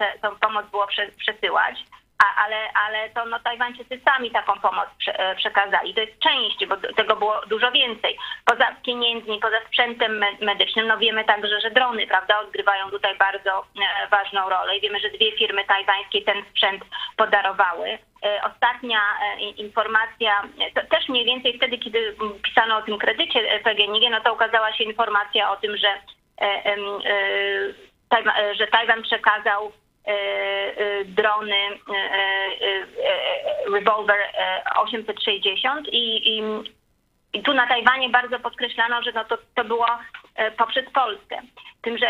[0.42, 1.76] pomoc było prze, przesyłać.
[2.24, 5.94] A, ale, ale to no, Tajwańczycy sami taką pomoc prze, e, przekazali.
[5.94, 8.18] To jest część, bo tego było dużo więcej.
[8.46, 13.66] Poza pieniędzmi, poza sprzętem me- medycznym, no wiemy także, że drony, prawda, odgrywają tutaj bardzo
[14.04, 16.84] e, ważną rolę i wiemy, że dwie firmy tajwańskie ten sprzęt
[17.18, 17.98] podarowały.
[18.26, 19.02] E, Ostatnia
[19.58, 20.42] informacja,
[20.90, 25.52] też mniej więcej wtedy, kiedy pisano o tym kredycie PGNiG, no to ukazała się informacja
[25.52, 25.88] o tym, że,
[28.56, 29.72] że Tajwan przekazał
[31.06, 36.44] drony e, e, e, Revolver e, 860 i, i,
[37.34, 39.88] i tu na Tajwanie bardzo podkreślano, że no to, to było
[40.58, 41.42] poprzez Polskę.
[41.82, 42.08] Tym, że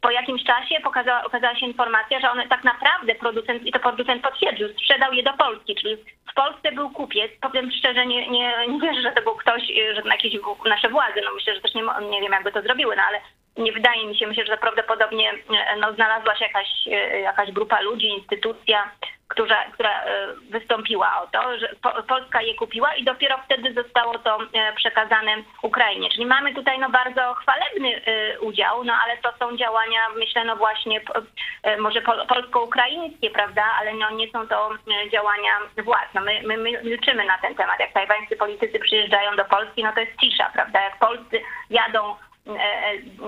[0.00, 4.22] po jakimś czasie pokazała, okazała się informacja, że one tak naprawdę producent, i to producent
[4.22, 5.96] potwierdził, sprzedał je do Polski, czyli
[6.30, 7.32] w Polsce był kupiec.
[7.40, 10.34] Powiem szczerze, nie, nie, nie wierzę, że to był ktoś, że jakieś
[10.66, 13.20] nasze władze, no myślę, że też nie, nie wiem, jakby to zrobiły, no ale
[13.58, 17.80] nie wydaje mi się, myślę, że prawdopodobnie e, no, znalazła się jakaś, e, jakaś grupa
[17.80, 18.90] ludzi, instytucja,
[19.28, 24.18] która, która e, wystąpiła o to, że po, Polska je kupiła i dopiero wtedy zostało
[24.18, 24.38] to
[24.76, 26.10] przekazane Ukrainie.
[26.10, 28.00] Czyli mamy tutaj no, bardzo chwalebny
[28.40, 31.00] udział, no ale to są działania, myślę, no właśnie
[31.78, 34.70] może pol, polsko-ukraińskie, prawda, ale no, nie są to
[35.12, 35.50] działania
[35.84, 36.08] władz.
[36.14, 37.80] No, my, my, my milczymy na ten temat.
[37.80, 40.80] Jak tajwańscy politycy przyjeżdżają do Polski, no to jest cisza, prawda.
[40.80, 41.40] Jak Polscy
[41.70, 42.14] jadą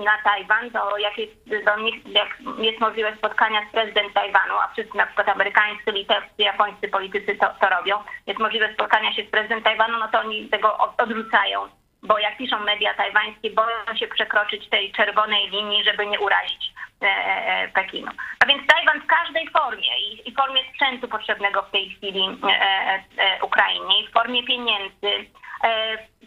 [0.05, 4.67] na Tajwan, to jak jest, do nich, jak jest możliwe spotkania z prezydentem Tajwanu, a
[4.73, 9.29] wszyscy na przykład amerykańscy, litewscy, japońscy politycy to, to robią, jest możliwe spotkania się z
[9.29, 11.59] prezydentem Tajwanu, no to oni tego od- odrzucają,
[12.03, 17.05] bo jak piszą media tajwańskie, boją się przekroczyć tej czerwonej linii, żeby nie urazić e,
[17.05, 18.11] e, Pekinu.
[18.43, 22.47] A więc Tajwan w każdej formie i, i formie sprzętu potrzebnego w tej chwili e,
[22.47, 25.48] e, e, Ukrainie, i w formie pieniędzy, e,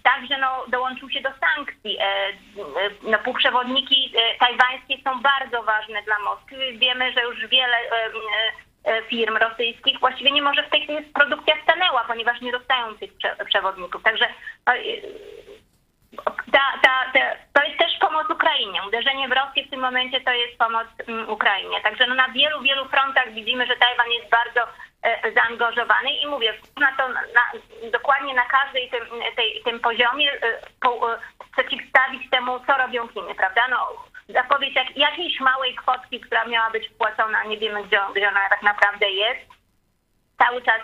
[0.03, 1.99] Także no, dołączył się do sankcji.
[2.01, 2.33] E, e,
[3.03, 6.73] No, półprzewodniki e, tajwańskie są bardzo ważne dla Moskwy.
[6.73, 8.11] Wiemy, że już wiele e,
[8.85, 13.13] e, firm rosyjskich właściwie nie może w tej chwili produkcja stanęła, ponieważ nie dostają tych
[13.17, 14.03] prze- przewodników.
[14.03, 14.27] Także
[14.69, 14.75] e,
[16.53, 17.21] ta, ta, ta,
[17.53, 18.81] to jest też pomoc Ukrainie.
[18.89, 21.81] Uderzenie w Rosję w tym momencie to jest pomoc mm, Ukrainie.
[21.81, 24.67] Także no, na wielu, wielu frontach widzimy, że Tajwan jest bardzo e,
[25.35, 27.53] zaangażowany i mówię, na to na,
[27.91, 30.39] dokładnie na każdej tym, tej, tym poziomie e,
[30.81, 31.19] po, e,
[31.53, 33.69] przeciwstawić temu, co robią Chiny, prawda?
[33.71, 33.89] No,
[34.29, 38.63] zapowiedź jak, jakiejś małej kwotki, która miała być wpłacona, nie wiemy gdzie, gdzie ona tak
[38.63, 39.41] naprawdę jest,
[40.39, 40.81] cały czas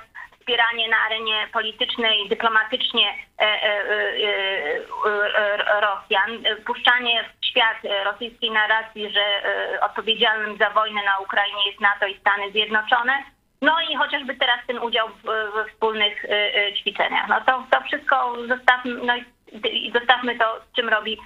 [0.49, 8.05] wspieranie na arenie politycznej, dyplomatycznie e, e, e, e, Rosjan, e, puszczanie w świat e,
[8.05, 13.23] rosyjskiej narracji, że e, odpowiedzialnym za wojnę na Ukrainie jest NATO i Stany Zjednoczone.
[13.63, 15.09] No i chociażby teraz ten udział
[15.55, 17.29] we wspólnych e, e, ćwiczeniach.
[17.29, 21.19] No to, to wszystko zostawmy, no i zostawmy to, czym robi,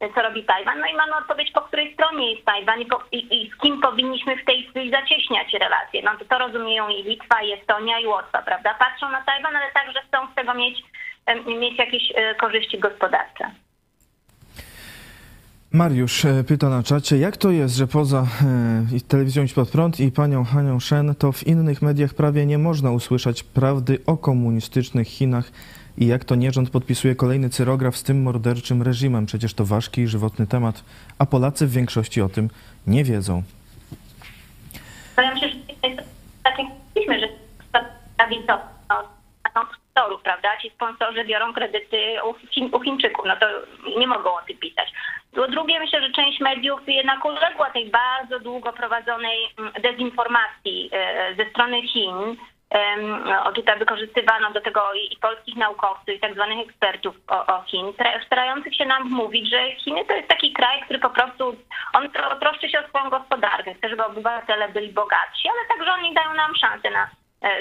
[0.00, 0.80] e, co robi Tajwan.
[0.80, 3.80] No i mamy odpowiedź, po której stronie jest Tajwan i, po, i, i z kim
[3.80, 6.02] powinniśmy w tej chwili zacieśniać relacje.
[6.02, 8.74] No to, to rozumieją i Litwa, i Estonia, i Łotwa, prawda?
[8.74, 10.82] Patrzą na Tajwan, ale także chcą z tego mieć,
[11.46, 13.50] mieć jakieś korzyści gospodarcze.
[15.74, 18.26] Mariusz e, pyta na czacie, jak to jest, że poza
[18.96, 22.58] e, telewizją Idź Pod Prąd i panią Hanią Shen, to w innych mediach prawie nie
[22.58, 25.52] można usłyszeć prawdy o komunistycznych Chinach
[25.98, 29.26] i jak to nierząd podpisuje kolejny cyrograf z tym morderczym reżimem.
[29.26, 30.84] Przecież to ważki i żywotny temat,
[31.18, 32.50] a Polacy w większości o tym
[32.86, 33.42] nie wiedzą.
[35.16, 35.56] No ja myślę, że
[36.42, 37.28] tak jak mówiliśmy, że
[38.16, 38.73] prawico
[39.94, 40.48] sponsorów, prawda?
[40.62, 42.34] Ci sponsorzy biorą kredyty u,
[42.76, 43.46] u Chińczyków, no to
[43.98, 44.88] nie mogą o tym pisać.
[45.34, 51.34] Po drugie, myślę, że część mediów jednak uległa tej bardzo długo prowadzonej mm, dezinformacji e,
[51.34, 52.36] ze strony Chin.
[52.70, 57.62] Em, O, tutaj wykorzystywano do tego i, polskich naukowców, i tak zwanych ekspertów o, o
[57.62, 57.86] Chin,
[58.26, 61.56] starających się nam wmówić, że Chiny to jest taki kraj, który po prostu,
[61.92, 66.14] on tro, troszczy się o swoją gospodarkę, chce, żeby obywatele byli bogatsi, ale także oni
[66.14, 67.10] dają nam szansę na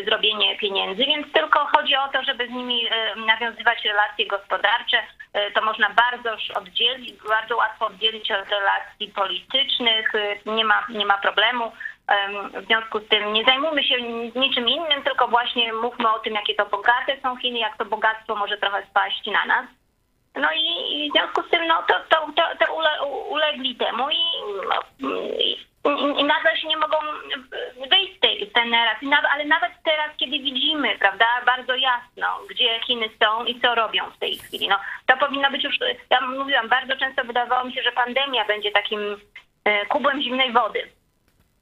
[0.05, 4.97] zrobienie pieniędzy, więc tylko chodzi o to, żeby z nimi e, nawiązywać relacje gospodarcze.
[5.33, 11.05] E, To można bardzo oddzielić, bardzo łatwo oddzielić od relacji politycznych, e, nie ma, nie
[11.05, 11.71] ma problemu.
[12.07, 14.01] Em, W związku z tym nie zajmujmy się
[14.35, 18.35] niczym innym, tylko właśnie mówmy o tym, jakie to bogate są Chiny, jak to bogactwo
[18.35, 19.65] może trochę spaść na nas.
[20.35, 20.65] No i,
[21.05, 24.23] i w związku z tym no, to, to, to, to ule, ulegli temu i,
[24.69, 24.79] no,
[25.85, 26.97] i, i, nadal się nie mogą
[27.89, 33.09] wyjść z tej, tej narracji, ale nawet teraz, kiedy widzimy, prawda, bardzo jasno, gdzie Chiny
[33.23, 35.75] są i co robią w tej chwili, no, to powinno być już,
[36.09, 38.99] ja mówiłam, bardzo często wydawało mi się, że pandemia będzie takim
[39.63, 40.89] e, kubłem zimnej wody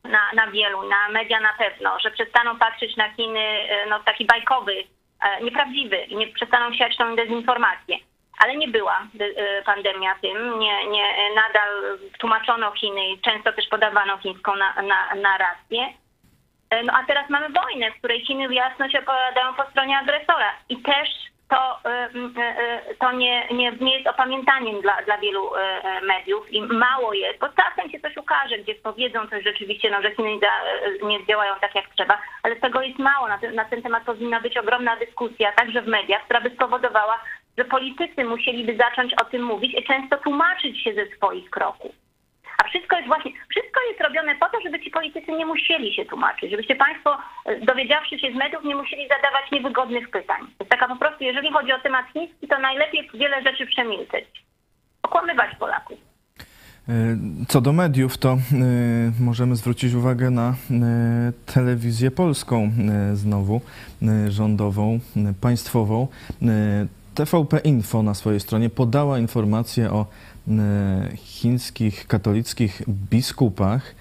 [0.03, 4.25] na, na wielu, na media na pewno, że przestaną patrzeć na Chiny e, no, taki
[4.25, 4.83] bajkowy,
[5.21, 7.97] e, nieprawdziwy i nie przestaną siać tą dezinformację.
[8.43, 14.17] Ale nie była e, pandemia tym, nie, nie, nadal tłumaczono Chiny i często też podawano
[14.17, 15.93] chińską na, na, narrację.
[16.69, 20.53] E, No a teraz mamy wojnę, w której Chiny jasno się opowiadają po stronie agresora.
[20.69, 21.09] I też
[21.49, 22.09] to, e,
[22.99, 25.51] to nie, nie, nie jest opamiętaniem dla, dla wielu
[26.03, 30.15] mediów i mało jest, bo czasem się coś ukaże, gdzie powiedzą coś rzeczywiście, no, że
[30.15, 30.39] Chiny
[31.03, 33.27] nie działają tak jak trzeba, ale tego jest mało.
[33.27, 37.19] Na ten, na ten temat powinna być ogromna dyskusja, także w mediach, która by spowodowała,
[37.61, 41.91] że politycy musieliby zacząć o tym mówić i często tłumaczyć się ze swoich kroków.
[42.57, 46.05] A wszystko jest właśnie, wszystko jest robione po to, żeby ci politycy nie musieli się
[46.05, 50.41] tłumaczyć, żebyście Państwo, e, dowiedziawszy się z mediów, nie musieli zadawać niewygodnych pytań.
[50.41, 54.25] To jest taka po prostu, jeżeli chodzi o temat chiński, to najlepiej wiele rzeczy przemilczeć.
[55.03, 55.97] Okłamywać Polaków.
[56.89, 56.91] E,
[57.47, 58.37] Co do mediów, to e,
[59.19, 60.53] możemy zwrócić uwagę na
[61.53, 62.71] telewizję polską
[63.13, 63.61] znowu,
[64.29, 64.99] rządową,
[65.41, 66.07] państwową.
[67.25, 70.05] TVP Info na swojej stronie podała informację o
[71.15, 73.95] chińskich katolickich biskupach,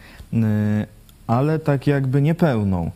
[1.27, 2.91] ale tak jakby niepełną.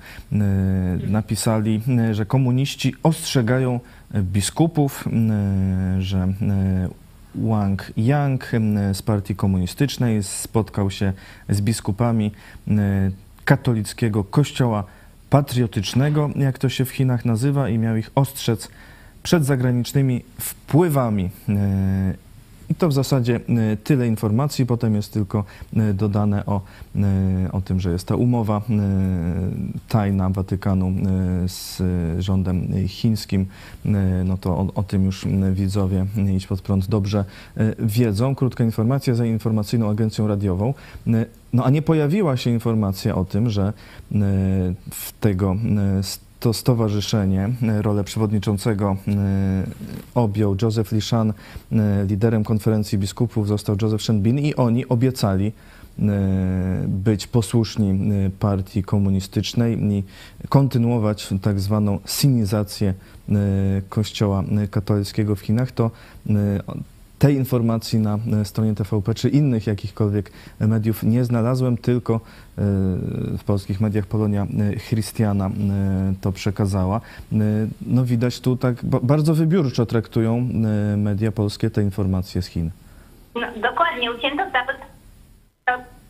[1.09, 1.83] Napisali,
[2.13, 3.81] że komuniści ostrzegają
[4.15, 5.05] biskupów,
[5.99, 6.33] że
[7.35, 8.53] Wang Yang
[8.93, 11.13] z partii komunistycznej spotkał się
[11.49, 12.33] z biskupami
[13.45, 14.85] katolickiego kościoła
[15.31, 18.69] patriotycznego, jak to się w Chinach nazywa, i miał ich ostrzec
[19.25, 21.31] przed zagranicznymi wpływami.
[21.49, 22.15] E,
[22.71, 24.67] I to w zasadzie e, tyle informacji.
[24.67, 25.45] Potem jest tylko
[25.77, 26.61] e, dodane o,
[27.53, 28.63] o tym, że jest ta umowa
[29.89, 30.93] tajna Watykanu
[31.47, 31.83] z
[32.19, 33.47] rządem chińskim.
[34.25, 37.25] No to o, o tym już widzowie Idź Pod Prąd dobrze
[37.79, 38.35] wiedzą.
[38.35, 40.75] Krótka informacja za informacyjną agencją radiową.
[41.53, 43.73] No a nie pojawiła się informacja o tym, że
[44.91, 45.57] w tego
[46.45, 49.67] to stowarzyszenie, e, rolę przewodniczącego e,
[50.15, 51.33] objął Joseph Lishan,
[51.73, 55.53] e, liderem konferencji biskupów został Joseph Shenbin i oni obiecali
[56.87, 58.01] być posłuszni
[58.39, 60.03] partii komunistycznej i
[60.49, 62.95] kontynuować tak zwaną sinizację
[63.89, 65.91] kościoła katolickiego w Chinach, to
[67.19, 72.21] tej informacji na e, stronie TVP czy innych jakichkolwiek mediów nie znalazłem, tylko e,
[73.39, 75.51] w polskich mediach Polonia e, Christiana e,
[76.21, 77.01] to przekazała.
[77.33, 77.37] E,
[77.87, 80.49] No widać tu tak ba- bardzo wybiórczo traktują
[80.93, 82.71] e, media polskie te informacje z Chin.
[83.35, 84.43] No, dokładnie, ucięto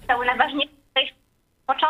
[0.07, 0.84] cały najważniejsze począ-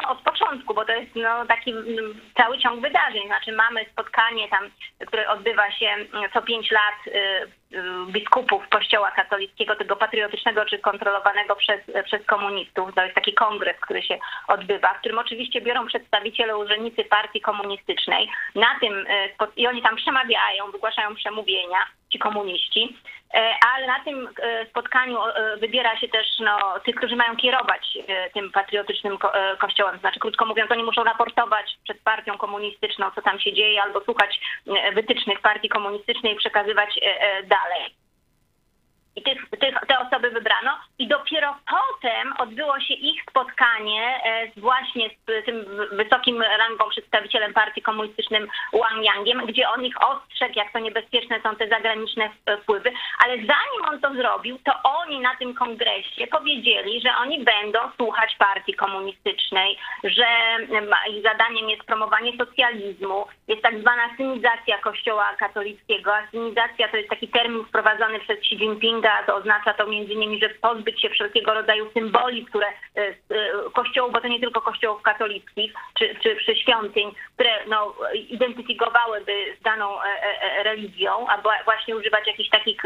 [0.09, 3.27] od początku, bo to jest no, taki mm, cały ciąg wydarzeń.
[3.27, 4.71] Znaczy mamy spotkanie tam,
[5.07, 10.79] które odbywa się mm, co pięć lat y, y, biskupów Kościoła katolickiego, tego patriotycznego czy
[10.79, 12.95] kontrolowanego przez, przez komunistów.
[12.95, 18.29] To jest taki kongres, który się odbywa, w którym oczywiście biorą przedstawiciele urzędnicy partii komunistycznej.
[18.55, 21.79] Na tym y, i oni tam przemawiają, wygłaszają przemówienia,
[22.13, 22.97] ci komuniści.
[23.35, 27.99] E, ale na tym e, spotkaniu e, wybiera się też no, tych, którzy mają kierować
[28.35, 29.99] tym patriotycznym ko- kościołem.
[29.99, 34.41] Znaczy, krótko mówiąc, oni muszą raportować przed partią komunistyczną, co tam się dzieje, albo słuchać
[34.95, 37.01] wytycznych partii komunistycznej i przekazywać
[37.45, 37.95] dalej.
[39.25, 45.11] Tych, tych, te osoby wybrano i dopiero potem odbyło się ich spotkanie e, z właśnie
[45.11, 50.79] z tym wysokim rangą przedstawicielem partii komunistycznym Wang Yangiem, gdzie on ich ostrzegł, jak to
[50.79, 52.31] niebezpieczne są te zagraniczne
[52.63, 52.93] wpływy,
[53.25, 58.37] ale zanim on to zrobił, to oni na tym kongresie powiedzieli, że oni będą słuchać
[58.39, 60.27] partii komunistycznej, że
[60.91, 66.97] ma- ich zadaniem jest promowanie socjalizmu, jest tak zwana synizacja kościoła katolickiego, a synizacja to
[66.97, 71.11] jest taki termin wprowadzony przez Xi Jinpinga, to oznacza to między innymi, że pozbyć się
[71.11, 73.15] wszelkiego rodzaju symboli, które e, e,
[73.73, 77.95] kościołów, bo to nie tylko kościołów katolickich, czy, czy, czy świątyń, które no,
[78.29, 82.83] identyfikowałyby z daną e, religią, albo właśnie używać jakichś takich,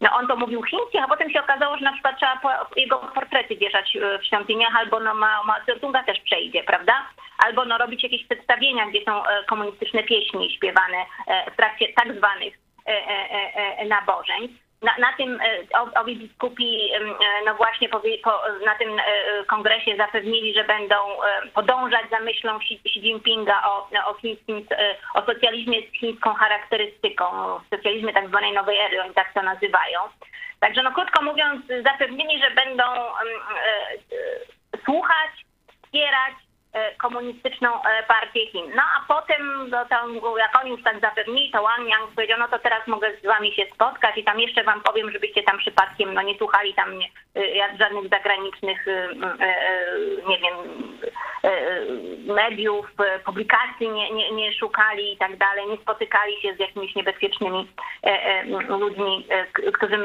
[0.00, 3.56] no on to mówił chińskich, a potem się okazało, że na przykład trzeba jego portrety
[3.56, 7.06] wieszać w świątyniach, albo no ma, ma Zedonga też przejdzie, prawda?
[7.38, 10.96] Albo no robić jakieś przedstawienia, gdzie są komunistyczne pieśni śpiewane
[11.52, 12.54] w trakcie tak zwanych
[12.86, 12.92] e,
[14.82, 16.98] Na, na tym e, ob- obie biskupi e,
[17.46, 18.02] no właśnie po,
[18.64, 20.94] na tym e, kongresie zapewnili, że będą
[21.54, 24.66] podążać za myślą Xi, Xi Jinpinga o, o, chińskim,
[25.14, 27.24] o socjalizmie z chińską charakterystyką,
[27.70, 30.00] socjalizmie tak zwanej nowej ery, oni tak to nazywają.
[30.60, 32.84] Także no krótko mówiąc, zapewnili, że będą
[34.84, 35.30] słuchać,
[35.82, 36.34] wspierać
[36.98, 38.72] komunistyczną e, partię Chin.
[38.76, 42.48] No a potem, no, tam, jak oni już tak zapewnili, to Wang Yang powiedział, no
[42.48, 46.14] to teraz mogę z wami się spotkać i tam jeszcze wam powiem, żebyście tam przypadkiem
[46.14, 48.86] no, nie słuchali tam nie, y, jak żadnych zagranicznych,
[50.28, 50.56] nie wiem,
[52.34, 56.94] mediów, y, publikacji nie, nie, nie szukali i tak dalej, nie spotykali się z jakimiś
[56.94, 57.68] niebezpiecznymi
[58.04, 59.96] e, e, ludźmi, e, którzy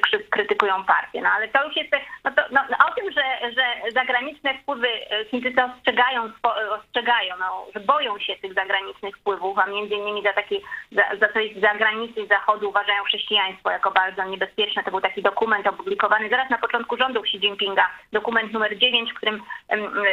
[0.00, 1.20] krzy- krytykują partię.
[1.22, 1.90] No ale to już jest,
[2.24, 6.30] no to, no, no, o tym, że, że zagraniczne wpływy e, Chińczycy ostrzegają
[6.70, 10.56] ostrzegają, no, że boją się tych zagranicznych wpływów, a między innymi za takie,
[10.92, 11.26] za, za
[11.56, 14.84] z zagranicy, zachodu uważają chrześcijaństwo jako bardzo niebezpieczne.
[14.84, 19.16] To był taki dokument opublikowany zaraz na początku rządów Xi Jinpinga, dokument numer 9, w
[19.16, 19.42] którym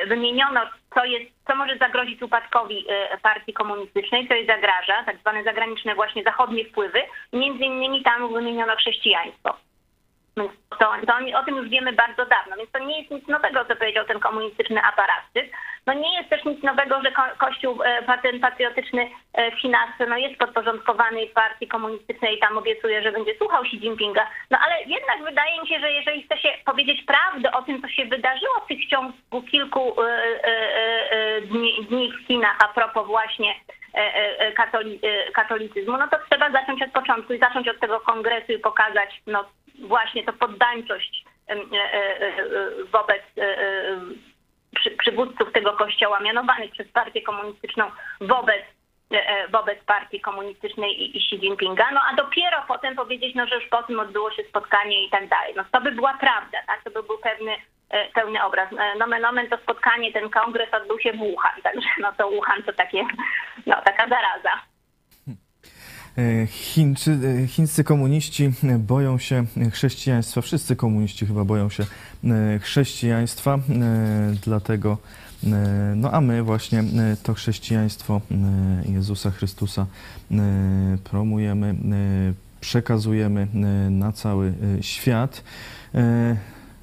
[0.08, 0.62] wymieniono,
[0.94, 5.96] co jest, co może zagrozić upadkowi e, partii komunistycznej, co jej zagraża, tak zwane zagraniczne
[5.96, 7.00] właśnie zachodnie wpływy.
[7.34, 9.67] Między innymi tam wymieniono chrześcijaństwo.
[10.80, 13.76] To, to o tym już wiemy bardzo dawno, więc to nie jest nic nowego, co
[13.76, 15.52] powiedział ten komunistyczny aparatczyk.
[15.86, 19.90] No nie jest też nic nowego, że ko- Kościół, e, ten patriotyczny e, w Chinach
[20.10, 24.28] no jest podporządkowany partii komunistycznej i tam obiecuje, że będzie słuchał Xi Jinpinga.
[24.52, 27.88] No ale jednak wydaje mi się, że jeżeli chce się powiedzieć prawdę o tym, co
[27.88, 30.06] się wydarzyło w tych ciągu kilku e,
[30.44, 33.56] e, e, dni, dni w Chinach a propos właśnie
[33.96, 38.00] e, e, katoli, e, katolicyzmu, no to trzeba zacząć od początku i zacząć od tego
[38.00, 39.46] kongresu i pokazać no,
[39.80, 42.34] właśnie to poddańczość e, e, e,
[42.92, 43.22] wobec
[44.76, 48.62] przy, przywódców tego kościoła mianowanych przez partię komunistyczną wobec
[49.52, 53.68] wobec partii komunistycznej i, i Xi Jinpinga, no a dopiero potem powiedzieć, no że już
[53.68, 55.54] po tym odbyło się spotkanie i tak dalej.
[55.56, 56.84] No to by była prawda, tak?
[56.84, 57.52] To by był pewny,
[58.14, 58.70] pełny obraz.
[59.00, 62.74] Nomen omen to spotkanie, ten kongres odbył się w Wuhan, także no to Wuhan to
[62.74, 63.06] takie,
[63.66, 64.62] no taka zaraza.
[66.18, 70.42] E, Chińczy, e, chińscy komuniści boją się chrześcijaństwa.
[70.42, 71.86] Wszyscy komuniści chyba boją się
[72.24, 73.60] e, chrześcijaństwa,
[74.44, 74.98] dlatego,
[75.96, 76.84] no a my właśnie
[77.24, 78.22] to chrześcijaństwo
[78.86, 79.86] Jezusa Chrystusa
[81.04, 81.76] promujemy,
[82.62, 83.48] przekazujemy
[83.92, 85.44] na cały świat.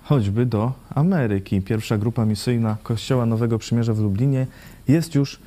[0.02, 1.60] Choćby do Ameryki.
[1.60, 4.46] Pierwsza grupa misyjna Kościoła Nowego Przymierza w Lublinie
[4.88, 5.38] jest już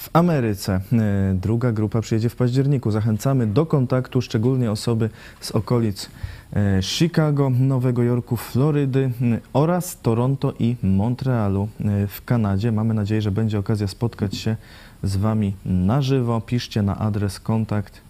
[0.00, 0.80] w Ameryce.
[0.92, 2.90] E, Druga grupa przyjedzie w październiku.
[2.90, 6.10] Zachęcamy do kontaktu szczególnie osoby z okolic
[6.52, 11.68] e, Chicago, Nowego Jorku, Florydy m, oraz Toronto i Montrealu
[12.08, 12.72] w Kanadzie.
[12.72, 14.56] Mamy nadzieję, że będzie okazja spotkać się
[15.02, 16.40] z Wami na żywo.
[16.40, 18.00] Piszcie na adres kontakt.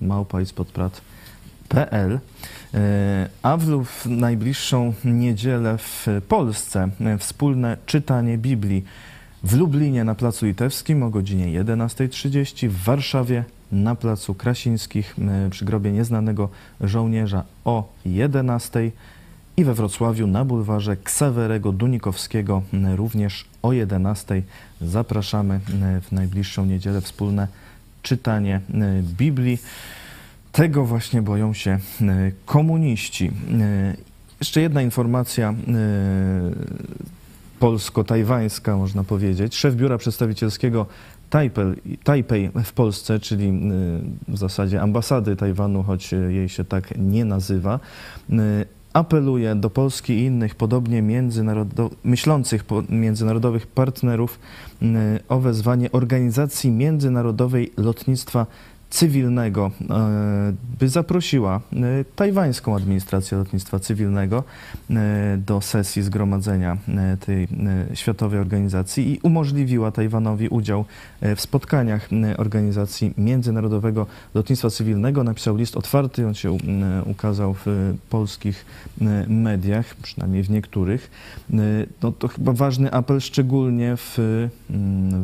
[1.74, 6.88] E, A w, w najbliższą niedzielę w Polsce
[7.18, 8.84] wspólne czytanie Biblii
[9.43, 15.16] w Lublinie na Placu Litewskim o godzinie 11.30, w Warszawie na Placu Krasińskich
[15.51, 16.49] przy grobie nieznanego
[16.80, 18.91] żołnierza o 11.00
[19.57, 22.62] i we Wrocławiu na bulwarze Ksawerego Dunikowskiego
[22.97, 24.43] również o 11.00.
[24.80, 25.61] Zapraszamy
[26.03, 27.49] w najbliższą niedzielę wspólne
[28.03, 28.61] czytanie
[29.03, 29.59] Biblii.
[30.53, 31.78] Tego właśnie boją się
[32.47, 33.30] komuniści.
[34.41, 35.55] Jeszcze jedna informacja
[37.61, 39.56] polsko-tajwańska, można powiedzieć.
[39.56, 40.86] Szef biura przedstawicielskiego
[42.04, 47.24] Taipei, w Polsce, czyli y, w zasadzie ambasady Tajwanu, choć y, jej się tak nie
[47.24, 47.80] nazywa,
[48.30, 48.36] y,
[48.92, 54.38] apeluje do Polski i innych podobnie międzynarodo- myślących międzynarodowych partnerów
[55.28, 58.46] o wezwanie Organizacji Międzynarodowej Lotnictwa
[58.91, 64.45] Cywilnego, e, by zaprosiła e, tajwańską administrację lotnictwa cywilnego
[64.91, 66.76] e, do sesji zgromadzenia
[67.26, 67.49] tej
[67.95, 70.84] światowej organizacji i umożliwiła Tajwanowi udział
[71.36, 75.24] w spotkaniach Organizacji Międzynarodowego Lotnictwa Cywilnego.
[75.24, 76.57] Napisał list otwarty, on się
[77.07, 78.64] ukazał w polskich
[79.28, 81.11] mediach, przynajmniej w niektórych.
[82.03, 84.49] No to chyba ważny apel, szczególnie w, mm,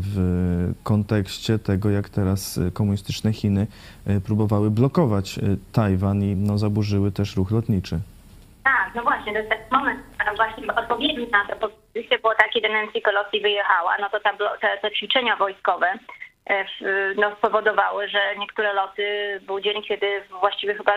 [0.05, 5.43] w kontekście tego, jak teraz komunistyczne Chiny e, próbowały blokować e,
[5.73, 7.99] Tajwan i no, zaburzyły też ruch lotniczy.
[8.65, 10.01] Tak, no właśnie, to jest taki moment,
[10.37, 14.33] właśnie odpowiedni na to, bo rzeczywiście było tak, kiedy Nancy Pelosi wyjechała, no to ta,
[14.61, 15.87] te, te ćwiczenia wojskowe
[16.47, 16.65] e,
[17.17, 19.05] no, spowodowały, że niektóre loty
[19.47, 20.07] był dzień, kiedy
[20.41, 20.93] właściwie chyba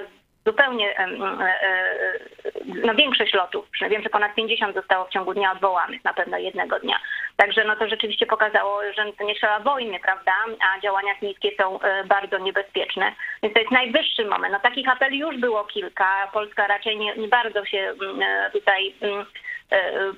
[0.50, 2.20] zupełnie, e, e,
[2.66, 6.80] no większość lotów, wiem, że ponad 50 zostało w ciągu dnia odwołanych, na pewno jednego
[6.80, 7.00] dnia.
[7.38, 10.32] Także no to rzeczywiście pokazało, że nie trzeba wojny, prawda,
[10.68, 13.16] a działania chińskie są e, bardzo niebezpieczne.
[13.44, 14.54] Więc to jest najwyższy moment.
[14.54, 16.30] No takich apeli już było kilka.
[16.34, 19.26] Polska raczej nie, nie bardzo się mm, tutaj mm,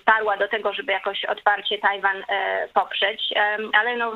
[0.06, 2.24] parła do tego, żeby jakoś otwarcie Tajwan
[2.74, 3.34] poprzeć,
[3.74, 4.12] ale no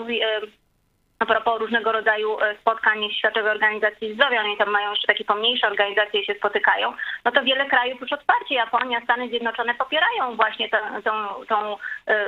[1.20, 5.68] a propos różnego rodzaju e, spotkań Światowej Organizacji Zdrowia, oni tam mają jeszcze takie pomniejsze
[5.68, 6.94] organizacje i się spotykają,
[7.26, 12.26] no to wiele krajów już otwarcie, Japonia, Stany Zjednoczone popierają właśnie tą, tą, tą e,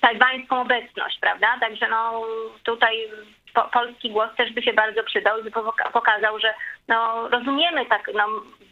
[0.00, 1.56] tajwańską obecność, prawda?
[1.60, 2.22] Także no
[2.64, 3.08] tutaj
[3.54, 5.50] po, polski głos też by się bardzo przydał i
[5.92, 6.54] pokazał, że
[6.88, 8.26] no, rozumiemy tak, no,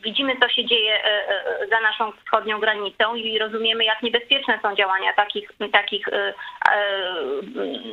[0.04, 4.74] widzimy co się dzieje e, e, za naszą wschodnią granicą i rozumiemy jak niebezpieczne są
[4.74, 6.34] działania takich, takich e,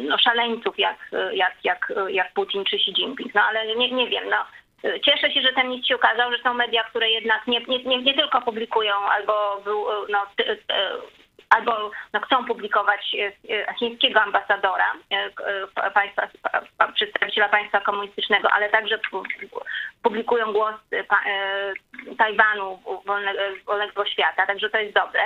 [0.02, 0.98] no, szaleńców jak,
[1.34, 3.36] jak, jak, jak Putin czy Xi Jinping.
[3.36, 4.38] No ale nie, nie wiem, no.
[5.06, 7.98] Cieszę się, że ten list się ukazał, że są media, które jednak nie, nie, nie,
[7.98, 10.26] nie tylko publikują albo był, no,
[11.52, 13.16] albo no, chcą publikować
[13.80, 14.94] chińskiego ambasadora,
[15.94, 16.28] państwa,
[16.94, 19.00] przedstawiciela państwa komunistycznego, ale także
[20.04, 20.76] publikują głos
[22.18, 22.80] Tajwanu
[23.66, 25.22] wolnego świata, także to jest dobre.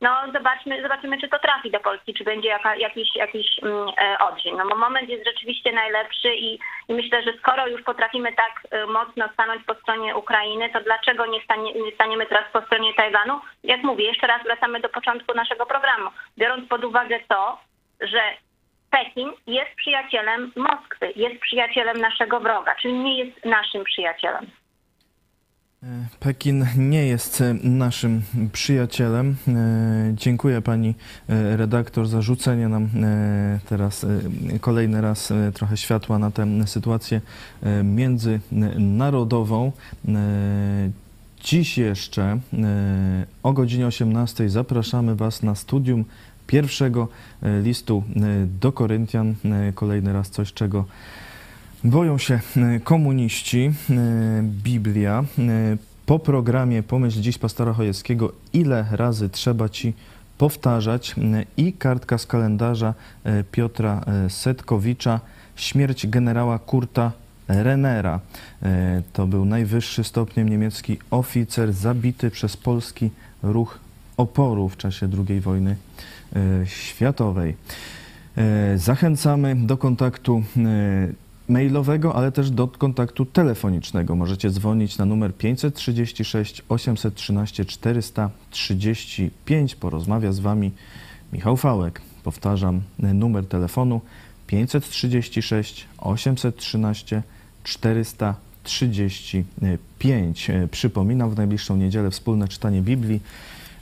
[0.00, 3.88] No zobaczmy, zobaczymy, czy to trafi do Polski, czy będzie jaka, jakiś, jakiś mm,
[4.20, 4.56] odzień.
[4.56, 9.28] No bo moment jest rzeczywiście najlepszy i, i myślę, że skoro już potrafimy tak mocno
[9.32, 13.40] stanąć po stronie Ukrainy, to dlaczego nie, stanie, nie staniemy teraz po stronie Tajwanu?
[13.64, 16.10] Jak mówię, jeszcze raz wracamy do początku naszego programu.
[16.38, 17.58] Biorąc pod uwagę to,
[18.00, 18.22] że
[18.90, 24.46] Pekin jest przyjacielem Moskwy, jest przyjacielem naszego wroga, czyli nie jest naszym przyjacielem.
[26.20, 28.22] Pekin nie jest naszym
[28.52, 29.36] przyjacielem.
[29.48, 30.94] E, dziękuję pani
[31.28, 34.06] e, redaktor za rzucenie nam e, teraz
[34.60, 37.20] kolejny raz trochę światła na tę sytuację
[37.84, 39.72] międzynarodową.
[41.44, 42.38] Dziś jeszcze
[43.42, 46.04] o godzinie 18 zapraszamy Was na studium
[46.46, 47.08] pierwszego
[47.62, 48.04] listu
[48.60, 49.34] do Koryntian.
[49.74, 50.84] Kolejny raz coś, czego
[51.84, 53.94] Boją się e, komuniści, e,
[54.42, 55.24] Biblia.
[55.38, 55.76] E,
[56.06, 59.94] po programie Pomyśl dziś pastora Chojeckiego, ile razy trzeba ci
[60.38, 61.14] powtarzać
[61.56, 62.94] i kartka z kalendarza
[63.52, 65.20] Piotra Setkowicza,
[65.56, 67.12] śmierć generała Kurta
[67.48, 68.20] Renera.
[69.12, 73.10] To był najwyższy stopniem niemiecki oficer zabity przez polski
[73.42, 73.78] ruch
[74.16, 75.76] oporu w czasie II wojny
[76.64, 77.56] światowej.
[78.76, 80.42] Zachęcamy do kontaktu
[81.50, 84.16] mailowego, ale też do kontaktu telefonicznego.
[84.16, 89.74] Możecie dzwonić na numer 536 813 435.
[89.74, 90.70] Porozmawia z Wami
[91.32, 92.00] Michał Fałek.
[92.24, 94.00] Powtarzam numer telefonu
[94.46, 97.22] 536 813
[97.64, 100.50] 435.
[100.70, 103.20] Przypominam, w najbliższą niedzielę wspólne czytanie Biblii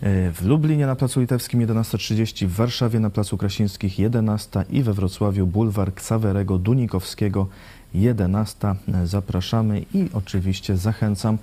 [0.02, 5.46] w Lublinie na Placu Litewskim 11.30, w Warszawie na Placu Krasińskich 11 i we Wrocławiu
[5.46, 7.46] Bulwar Ksawerego Dunikowskiego
[7.94, 8.74] 11.
[9.04, 11.38] Zapraszamy i oczywiście zachęcam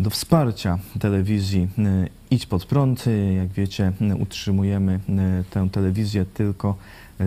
[0.00, 3.04] do wsparcia telewizji e, Idź Pod Prąd.
[3.36, 6.76] Jak wiecie, utrzymujemy e, tę telewizję tylko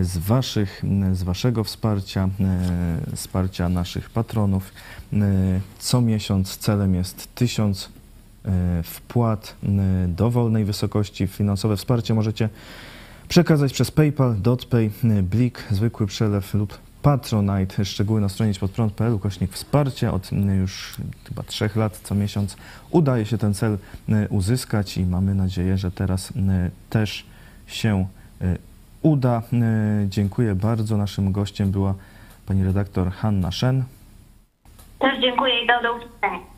[0.02, 4.72] z, waszych, z Waszego wsparcia, e, wsparcia naszych patronów.
[5.78, 7.97] Co miesiąc celem jest 1000 E,
[8.82, 9.68] wpłat e,
[10.08, 11.26] dowolnej wysokości.
[11.26, 12.48] Finansowe wsparcie możecie
[13.28, 17.84] przekazać przez PayPal, DotPay, e, Blik, zwykły przelew lub Patronite.
[17.84, 20.12] Szczegóły na stronie podprąd.pl ukośnik wsparcie.
[20.12, 20.30] Od
[20.60, 20.96] już
[21.28, 22.56] chyba trzech lat co miesiąc
[22.90, 23.78] udaje się ten cel
[24.30, 26.32] uzyskać i mamy nadzieję, że teraz
[26.90, 27.26] też
[27.66, 28.06] się
[29.02, 29.42] uda.
[30.06, 30.96] Dziękuję bardzo.
[30.96, 31.94] Naszym gościem była
[32.46, 33.84] pani redaktor Hanna Szen.
[34.98, 36.57] Też dziękuję i do usłyszenia.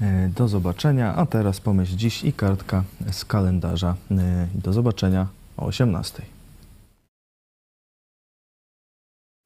[0.00, 3.96] E, do zobaczenia, a teraz pomyśl dziś i kartka z kalendarza.
[4.10, 5.26] E, do zobaczenia
[5.56, 6.22] o 18.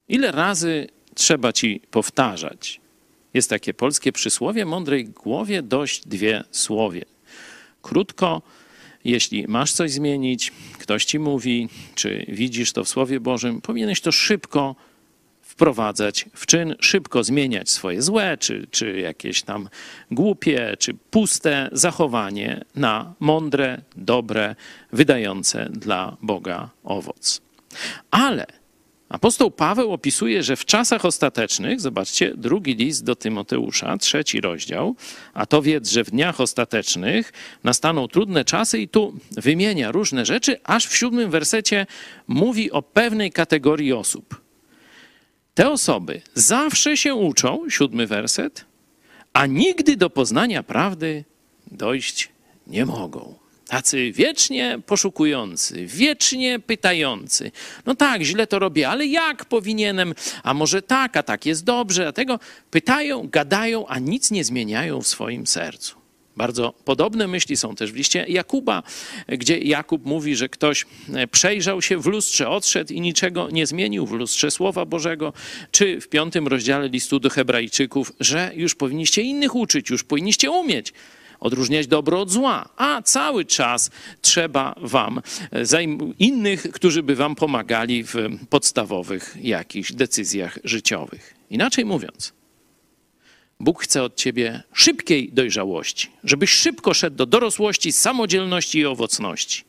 [0.09, 2.81] Ile razy trzeba ci powtarzać?
[3.35, 7.05] Jest takie polskie przysłowie: mądrej głowie dość dwie słowie.
[7.83, 8.43] Krótko,
[9.05, 14.13] jeśli masz coś zmienić, ktoś ci mówi, czy widzisz to w Słowie Bożym, powinieneś to
[14.13, 14.77] szybko
[15.59, 19.69] wprowadzać w czyn, szybko zmieniać swoje złe, czy, czy jakieś tam
[20.11, 24.55] głupie, czy puste zachowanie na mądre, dobre,
[24.93, 27.41] wydające dla Boga owoc.
[28.11, 28.47] Ale
[29.09, 34.97] apostoł Paweł opisuje, że w czasach ostatecznych, zobaczcie, drugi list do Tymoteusza, trzeci rozdział,
[35.35, 37.33] a to wiedz, że w dniach ostatecznych
[37.65, 41.87] nastaną trudne czasy i tu wymienia różne rzeczy, aż w siódmym wersecie
[42.29, 44.48] mówi o pewnej kategorii osób
[45.59, 48.65] te osoby zawsze się uczą, siódmy werset,
[49.33, 51.25] a nigdy do poznania prawdy
[51.71, 52.29] dojść
[52.67, 53.35] nie mogą.
[53.69, 57.51] Tacy wiecznie poszukujący, wiecznie pytający.
[57.87, 60.15] No tak, źle to robię, ale jak powinienem?
[60.43, 62.41] A może tak, a tak jest dobrze, a tego
[62.71, 65.98] pytają, gadają, a nic nie zmieniają w swoim sercu.
[66.39, 68.83] Bardzo podobne myśli są też w liście Jakuba,
[69.29, 74.07] gdzie Jakub mówi, że ktoś e, przejrzał się w lustrze, odszedł i niczego nie zmienił
[74.07, 75.33] w lustrze Słowa Bożego,
[75.71, 80.93] czy w piątym rozdziale listu do Hebrajczyków, że już powinniście innych uczyć, już powinniście umieć
[81.41, 85.23] odróżniać dobro od zła, a cały czas trzeba wam
[85.53, 85.83] e,
[86.19, 88.15] innych, którzy by wam pomagali w
[88.51, 91.35] podstawowych jakichś decyzjach życiowych.
[91.51, 92.38] Inaczej mówiąc,
[93.61, 99.65] Bóg chce od ciebie szybkiej dojrzałości, żebyś szybko szedł do dorosłości, samodzielności i owocności.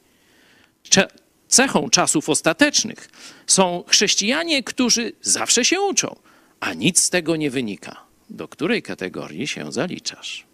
[1.47, 3.09] Cechą czasów ostatecznych
[3.47, 6.15] są chrześcijanie, którzy zawsze się uczą,
[6.59, 8.05] a nic z tego nie wynika.
[8.29, 10.45] Do której kategorii się zaliczasz?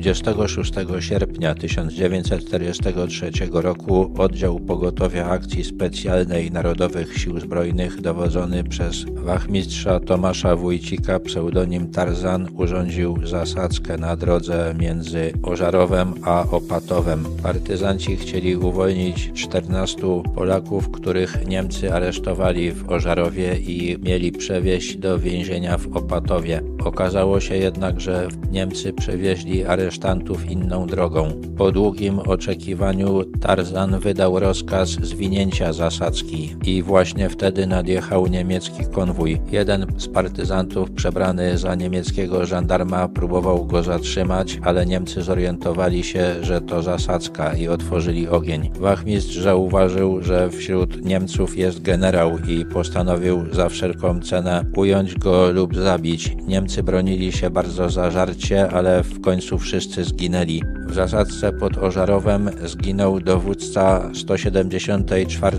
[0.00, 10.56] 26 sierpnia 1943 roku oddział pogotowia akcji specjalnej Narodowych Sił Zbrojnych dowodzony przez wachmistrza Tomasza
[10.56, 17.24] Wójcika pseudonim Tarzan urządził zasadzkę na drodze między Ożarowem a Opatowem.
[17.42, 20.02] Partyzanci chcieli uwolnić 14
[20.34, 26.60] Polaków, których Niemcy aresztowali w Ożarowie i mieli przewieźć do więzienia w Opatowie.
[26.84, 31.32] Okazało się jednak, że Niemcy przewieźli aresztantów inną drogą.
[31.56, 39.40] Po długim oczekiwaniu Tarzan wydał rozkaz zwinięcia zasadzki i właśnie wtedy nadjechał niemiecki konwój.
[39.52, 46.60] Jeden z partyzantów przebrany za niemieckiego żandarma próbował go zatrzymać, ale Niemcy zorientowali się, że
[46.60, 48.70] to zasadzka i otworzyli ogień.
[48.80, 55.76] Wachmistrz zauważył, że wśród Niemców jest generał i postanowił za wszelką cenę ująć go lub
[55.76, 56.36] zabić.
[56.46, 60.62] Niemcy bronili się bardzo zażarcie, ale w końcu wszyscy zginęli.
[60.86, 65.58] W zasadzce pod Ożarowem zginął dowódca 174.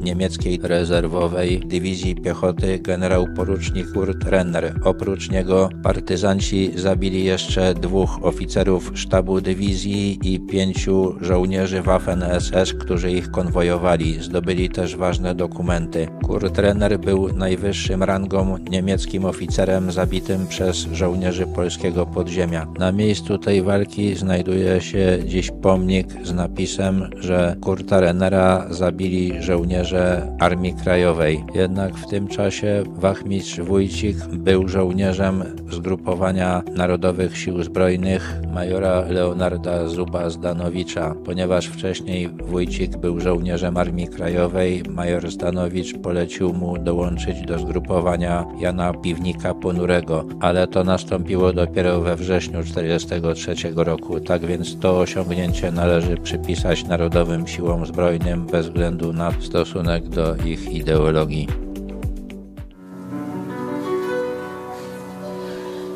[0.00, 4.74] niemieckiej rezerwowej dywizji piechoty generał porucznik Kurt Renner.
[4.84, 13.30] Oprócz niego partyzanci zabili jeszcze dwóch oficerów sztabu dywizji i pięciu żołnierzy Waffen-SS, którzy ich
[13.30, 14.22] konwojowali.
[14.22, 16.08] Zdobyli też ważne dokumenty.
[16.22, 22.66] Kurt Renner był najwyższym rangą niemieckim oficerem zabitym przez żołnierzy polskiego podziemia.
[22.78, 30.36] Na miejscu tej walki znajduje się dziś pomnik z napisem, że Kurta Rennera zabili żołnierze
[30.40, 31.44] Armii Krajowej.
[31.54, 40.30] Jednak w tym czasie wachmistrz Wójcik był żołnierzem zgrupowania Narodowych Sił Zbrojnych majora Leonarda Zuba
[40.30, 41.14] Zdanowicza.
[41.24, 48.92] Ponieważ wcześniej Wójcik był żołnierzem Armii Krajowej, major Zdanowicz polecił mu dołączyć do zgrupowania Jana
[48.92, 54.20] Piwnika Ponurego, ale to nastąpiło dopiero we wrześniu 1943 roku.
[54.20, 60.71] Tak więc to osiągnięcie należy przypisać Narodowym Siłom Zbrojnym bez względu na stosunek do ich
[60.71, 61.47] ideologii.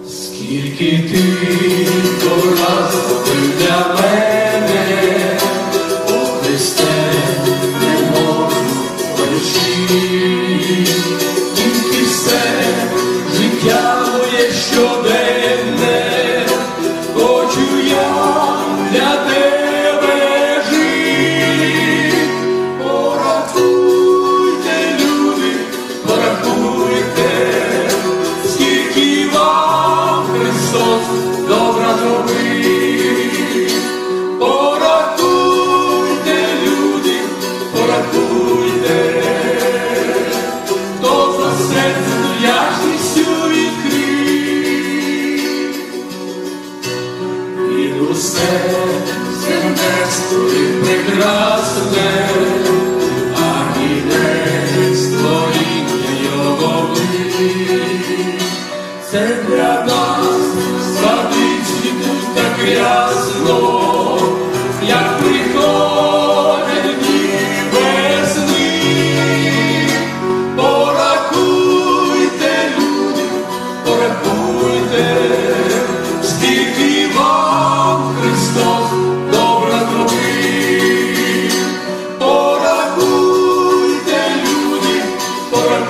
[0.07, 1.23] Скільки ти
[2.21, 4.46] то раз зробив для мене,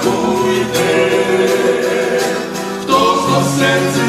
[0.08, 0.92] Stój ty,
[2.82, 4.02] kto z nas serce